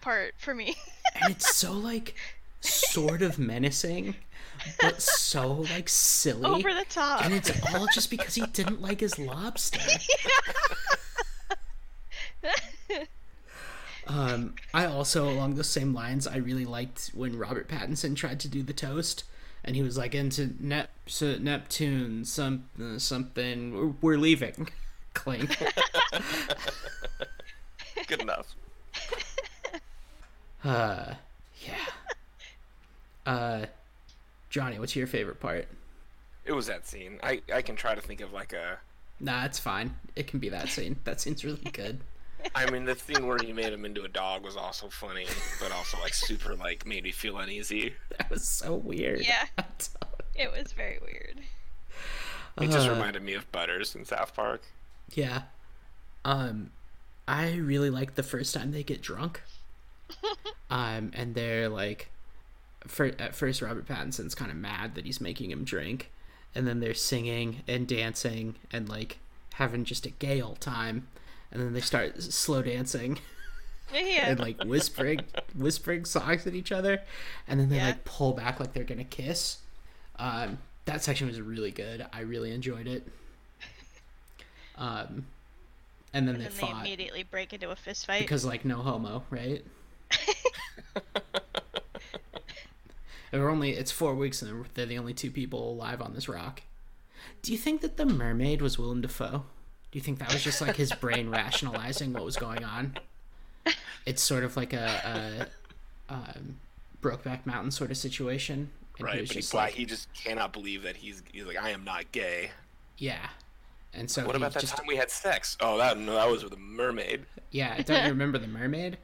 [0.02, 0.76] part for me.
[1.22, 2.16] and it's so like
[2.62, 4.16] sort of menacing,
[4.80, 6.46] but so like silly.
[6.50, 7.26] Over the top.
[7.26, 9.80] and it's all just because he didn't like his lobster.
[14.08, 18.48] Um, I also, along those same lines, I really liked when Robert Pattinson tried to
[18.48, 19.24] do the toast,
[19.64, 23.74] and he was like, "Into Nep- so Neptune, some uh, something.
[23.74, 24.70] We're, we're leaving."
[25.16, 25.58] Clink.
[28.08, 28.54] Good enough.
[30.64, 31.16] Uh,
[31.66, 31.86] yeah.
[33.26, 33.66] Uh,
[34.56, 35.68] Johnny, what's your favorite part?
[36.46, 37.20] It was that scene.
[37.22, 38.80] I I can try to think of like a.
[39.20, 39.96] Nah, it's fine.
[40.16, 40.96] It can be that scene.
[41.04, 42.00] That scene's really good.
[42.56, 45.26] I mean, the scene where he made him into a dog was also funny,
[45.60, 47.96] but also like super like made me feel uneasy.
[48.18, 49.26] That was so weird.
[49.26, 49.44] Yeah.
[50.36, 51.42] it was very weird.
[52.62, 54.62] It just Uh, reminded me of Butters in South Park.
[55.14, 55.42] Yeah.
[56.24, 56.72] Um
[57.28, 59.42] I really like the first time they get drunk.
[60.70, 62.10] um and they're like
[62.88, 66.12] for at first Robert Pattinson's kind of mad that he's making him drink
[66.54, 69.18] and then they're singing and dancing and like
[69.56, 71.08] having just a gay old time
[71.52, 73.20] and then they start slow dancing
[73.94, 74.30] Yeah.
[74.30, 75.22] and like whispering
[75.56, 77.02] whispering songs at each other
[77.48, 77.88] and then they Yeah.
[77.88, 79.60] like pull back like they're gonna kiss
[80.18, 83.08] um that section was really good i really enjoyed it
[84.78, 85.26] um
[86.14, 88.22] and then and they then they immediately break into a fist fight.
[88.22, 89.64] because like no homo right
[93.40, 96.62] We're only it's four weeks and they're the only two people alive on this rock.
[97.42, 99.44] Do you think that the mermaid was Willem Dafoe?
[99.92, 102.98] Do you think that was just like his brain rationalizing what was going on?
[104.06, 105.48] It's sort of like a,
[106.10, 106.58] a um,
[107.02, 108.70] Brokeback Mountain sort of situation.
[109.00, 111.72] Right, but he, just bla- like, he just cannot believe that he's he's like I
[111.72, 112.52] am not gay.
[112.98, 113.30] yeah.
[113.94, 115.56] And so What about that just time we had sex?
[115.62, 117.26] Oh, that no, that was with a mermaid.
[117.52, 117.82] yeah.
[117.82, 118.98] Don't you remember the mermaid?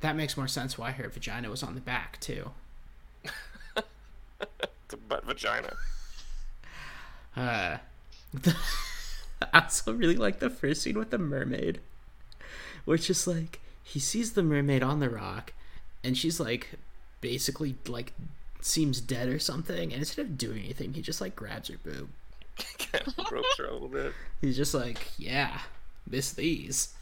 [0.00, 2.50] That makes more sense why her vagina was on the back too.
[4.84, 5.74] It's a butt vagina.
[7.34, 7.78] Uh,
[9.40, 11.80] I also really like the first scene with the mermaid,
[12.84, 15.54] where it's just like he sees the mermaid on the rock,
[16.04, 16.72] and she's like
[17.22, 18.12] basically like
[18.60, 22.10] seems dead or something, and instead of doing anything, he just like grabs her boob.
[22.78, 23.26] Kind of
[23.58, 24.12] her a little bit.
[24.42, 25.60] He's just like, "Yeah,
[26.06, 26.92] miss these,"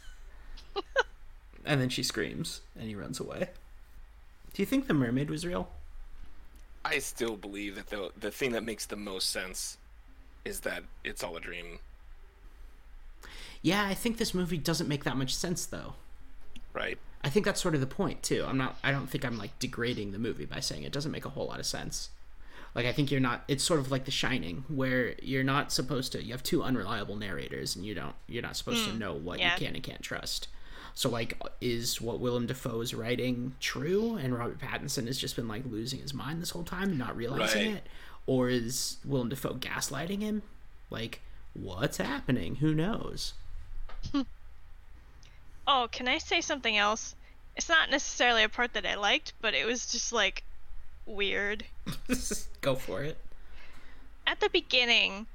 [1.65, 3.49] and then she screams, and he runs away.
[4.53, 5.69] Do you think the mermaid was real?
[6.83, 9.77] I still believe that the the thing that makes the most sense
[10.43, 11.79] is that it's all a dream,
[13.61, 15.93] Yeah, I think this movie doesn't make that much sense though.
[16.73, 16.97] right?
[17.23, 18.43] I think that's sort of the point too.
[18.47, 18.77] I'm not.
[18.83, 21.47] I don't think I'm like degrading the movie by saying it doesn't make a whole
[21.47, 22.09] lot of sense.
[22.73, 23.43] Like I think you're not.
[23.47, 26.23] It's sort of like The Shining, where you're not supposed to.
[26.23, 28.15] You have two unreliable narrators, and you don't.
[28.27, 28.97] You're not supposed to hmm.
[28.97, 29.53] know what yeah.
[29.53, 30.47] you can and can't trust.
[30.93, 35.47] So like, is what Willem Dafoe is writing true, and Robert Pattinson has just been
[35.47, 37.77] like losing his mind this whole time and not realizing Right.
[37.77, 37.87] it,
[38.27, 40.41] or is Willem Dafoe gaslighting him?
[40.89, 41.21] Like,
[41.53, 42.55] what's happening?
[42.55, 43.33] Who knows?
[45.67, 47.15] Oh, can I say something else?
[47.55, 50.43] It's not necessarily a part that I liked, but it was just like
[51.05, 51.65] weird.
[52.61, 53.17] Go for it.
[54.25, 55.27] At the beginning,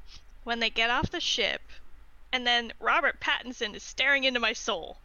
[0.44, 1.62] when they get off the ship,
[2.32, 4.98] and then Robert Pattinson is staring into my soul.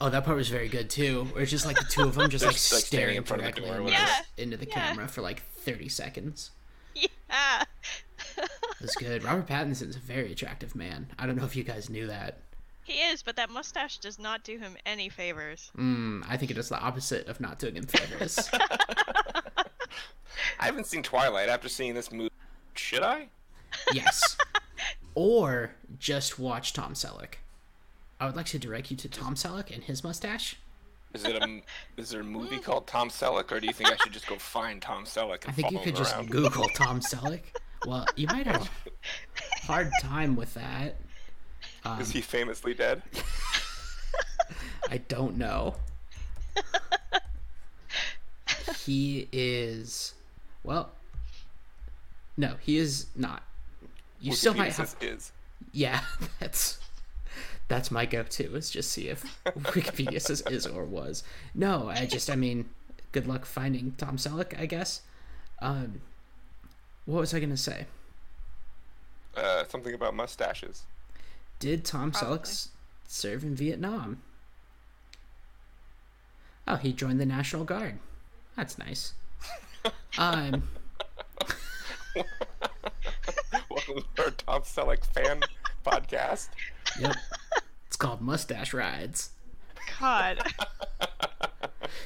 [0.00, 1.24] Oh, that part was very good too.
[1.32, 3.42] Where it's just like the two of them just like like, staring staring in front
[3.42, 4.20] of the directly door into, Yeah.
[4.36, 4.74] into the Yeah.
[4.74, 6.50] camera for like thirty seconds.
[6.94, 7.08] Yeah.
[8.38, 9.24] It was good.
[9.24, 11.08] Robert Pattinson's a very attractive man.
[11.18, 12.38] I don't know if you guys knew that.
[12.84, 15.70] He is, but that mustache does not do him any favors.
[15.76, 18.48] Mm, I think it does the opposite of not doing him favors.
[20.60, 22.30] I haven't seen Twilight after seeing this movie.
[22.74, 23.28] Should I?
[23.92, 24.36] yes.
[25.14, 27.34] Or just watch Tom Selleck.
[28.18, 30.56] I would like to direct you to Tom Selleck and his mustache.
[31.12, 31.62] Is it a
[32.00, 34.36] is there a movie called Tom Selleck, or do you think I should just go
[34.36, 36.30] find Tom Selleck and I think you could just around?
[36.30, 37.42] Google Tom Selleck.
[37.86, 40.96] Well, you might have a hard time with that.
[41.84, 43.02] Um, Is he famously dead?
[44.90, 45.74] I don't know.
[48.84, 50.14] he is.
[50.62, 50.90] Well,
[52.36, 53.42] no, he is not.
[54.20, 54.96] You still might have.
[55.00, 55.32] is.
[55.72, 56.00] Yeah,
[56.40, 56.78] that's
[57.68, 58.54] that's my go-to.
[58.56, 61.22] Is just see if Wikipedia says is or was.
[61.54, 62.30] No, I just.
[62.30, 62.68] I mean,
[63.12, 64.58] good luck finding Tom Selleck.
[64.58, 65.02] I guess.
[65.60, 66.00] Um,
[67.06, 67.86] what was I gonna say?
[69.36, 70.84] Uh, something about mustaches.
[71.58, 72.38] Did Tom Probably.
[72.38, 72.68] Selleck s-
[73.08, 74.22] serve in Vietnam?
[76.68, 77.98] Oh, he joined the National Guard.
[78.56, 79.12] That's nice.
[80.18, 80.64] Um,
[83.70, 85.40] Welcome to our Tom Selleck fan
[85.86, 86.48] podcast.
[87.00, 87.14] yep.
[87.96, 89.30] It's called Mustache Rides.
[89.98, 90.42] God.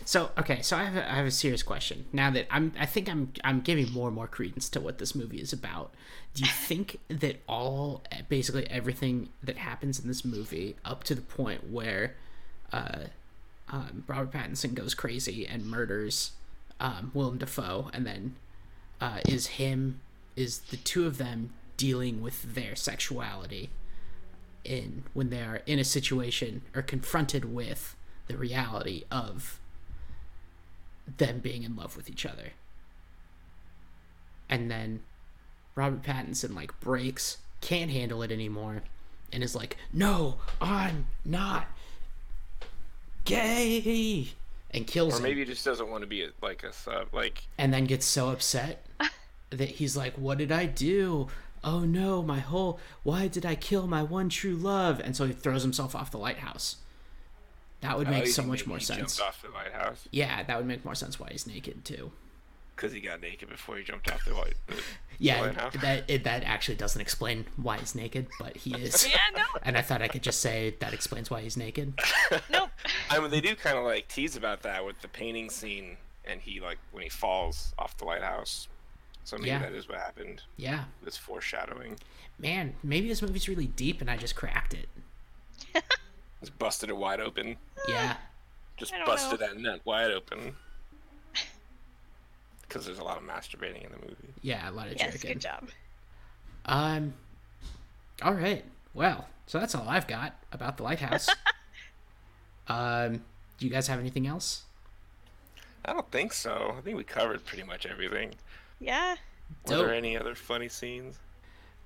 [0.04, 2.04] So, okay, so I have a, I have a serious question.
[2.12, 5.16] Now that I'm, I think I'm, I'm giving more and more credence to what this
[5.16, 5.92] movie is about.
[6.34, 11.22] Do you think that all, basically everything that happens in this movie, up to the
[11.22, 12.14] point where,
[12.72, 13.06] uh,
[13.68, 16.30] um, Robert Pattinson goes crazy and murders,
[16.78, 18.36] um, Willem Dafoe, and then,
[19.00, 19.98] uh, is him,
[20.36, 23.70] is the two of them dealing with their sexuality
[24.64, 27.96] in when they are in a situation or confronted with
[28.28, 29.58] the reality of
[31.18, 32.50] them being in love with each other.
[34.48, 35.00] And then
[35.74, 38.82] Robert Pattinson like breaks, can't handle it anymore,
[39.32, 41.66] and is like, "No, I'm not
[43.24, 44.28] gay,"
[44.70, 45.22] and kills Or him.
[45.24, 47.12] maybe he just doesn't want to be a, like a sub.
[47.14, 48.84] Like and then gets so upset
[49.50, 51.28] that he's like, "What did I do?
[51.62, 55.32] Oh no, my whole why did I kill my one true love?" And so he
[55.32, 56.76] throws himself off the lighthouse.
[57.80, 59.16] That would oh, make you so much more he sense.
[59.16, 62.12] Jumped off the lighthouse Yeah, that would make more sense why he's naked too.
[62.76, 64.54] because he got naked before he jumped off the light.
[64.66, 64.82] The, the
[65.18, 65.74] Yeah, lighthouse.
[65.80, 69.08] that it, that actually doesn't explain why he's naked, but he is.
[69.08, 69.44] Yeah, no.
[69.62, 71.94] And I thought I could just say that explains why he's naked.
[72.50, 72.70] Nope.
[73.10, 76.40] I mean, they do kind of like tease about that with the painting scene, and
[76.40, 78.68] he like when he falls off the lighthouse.
[79.24, 79.58] So maybe Yeah.
[79.60, 80.42] that is what happened.
[80.56, 81.98] Yeah, This foreshadowing.
[82.38, 84.88] man, maybe this movie's really deep and I just cracked it.
[86.40, 87.56] Just busted it wide open.
[87.86, 88.16] Yeah,
[88.78, 89.46] Just busted know.
[89.46, 90.56] that nut wide open.
[92.62, 94.32] Because there's a lot of masturbating in the movie.
[94.42, 95.32] yeah, a lot of Yes, jerking.
[95.32, 95.68] good job.
[96.66, 97.14] Um,
[98.22, 98.64] all right.
[98.94, 101.28] Well, so that's all I've got about the lighthouse.
[102.68, 103.22] um,
[103.58, 104.62] do you guys have anything else?
[105.84, 106.74] I don't think so.
[106.78, 108.34] I think we covered pretty much everything.
[108.80, 109.16] Yeah.
[109.66, 109.86] Were Dope.
[109.86, 111.18] there any other funny scenes?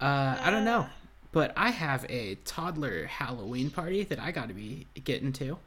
[0.01, 0.87] Uh, I don't know,
[1.33, 5.59] but I have a toddler Halloween party that I got to be getting to.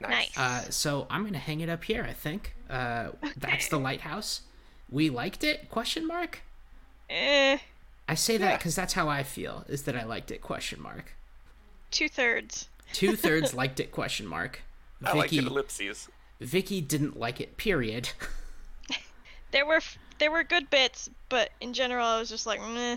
[0.00, 0.36] Nice.
[0.38, 2.04] Uh, so I'm gonna hang it up here.
[2.08, 2.54] I think.
[2.70, 4.42] Uh, that's the lighthouse.
[4.90, 5.68] We liked it?
[5.68, 6.40] Question mark.
[7.10, 7.58] Eh,
[8.08, 8.56] I say that Yeah.
[8.58, 9.64] because that's how I feel.
[9.68, 10.40] Is that I liked it?
[10.42, 11.14] Question mark.
[11.90, 12.68] two thirds.
[12.92, 13.90] Two thirds liked it?
[13.90, 14.60] Question mark.
[15.04, 16.08] I like Vicky, the ellipses.
[16.40, 17.56] Vicky didn't like it.
[17.56, 18.10] Period.
[19.50, 22.96] There were f- there were good bits, but in general, I was just like, meh.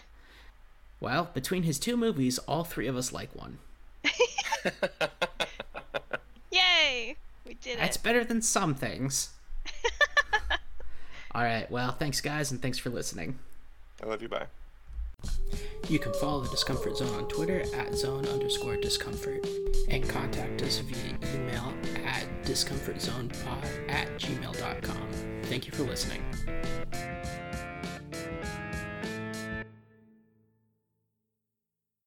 [1.00, 3.58] Well, between his two movies, all three of us like one.
[6.52, 7.16] Yay!
[7.46, 7.78] We did That's it.
[7.78, 9.30] That's better than some things.
[11.34, 11.70] all right.
[11.72, 13.40] Well, thanks guys, and thanks for listening.
[14.04, 14.30] I love you.
[14.30, 14.46] Bye.
[15.88, 19.46] You can follow the Discomfort Zone on Twitter at zone underscore discomfort
[19.90, 21.74] and contact us via email
[22.06, 25.42] at discomfortzonepod at gmail.com.
[25.44, 26.24] Thank you for listening.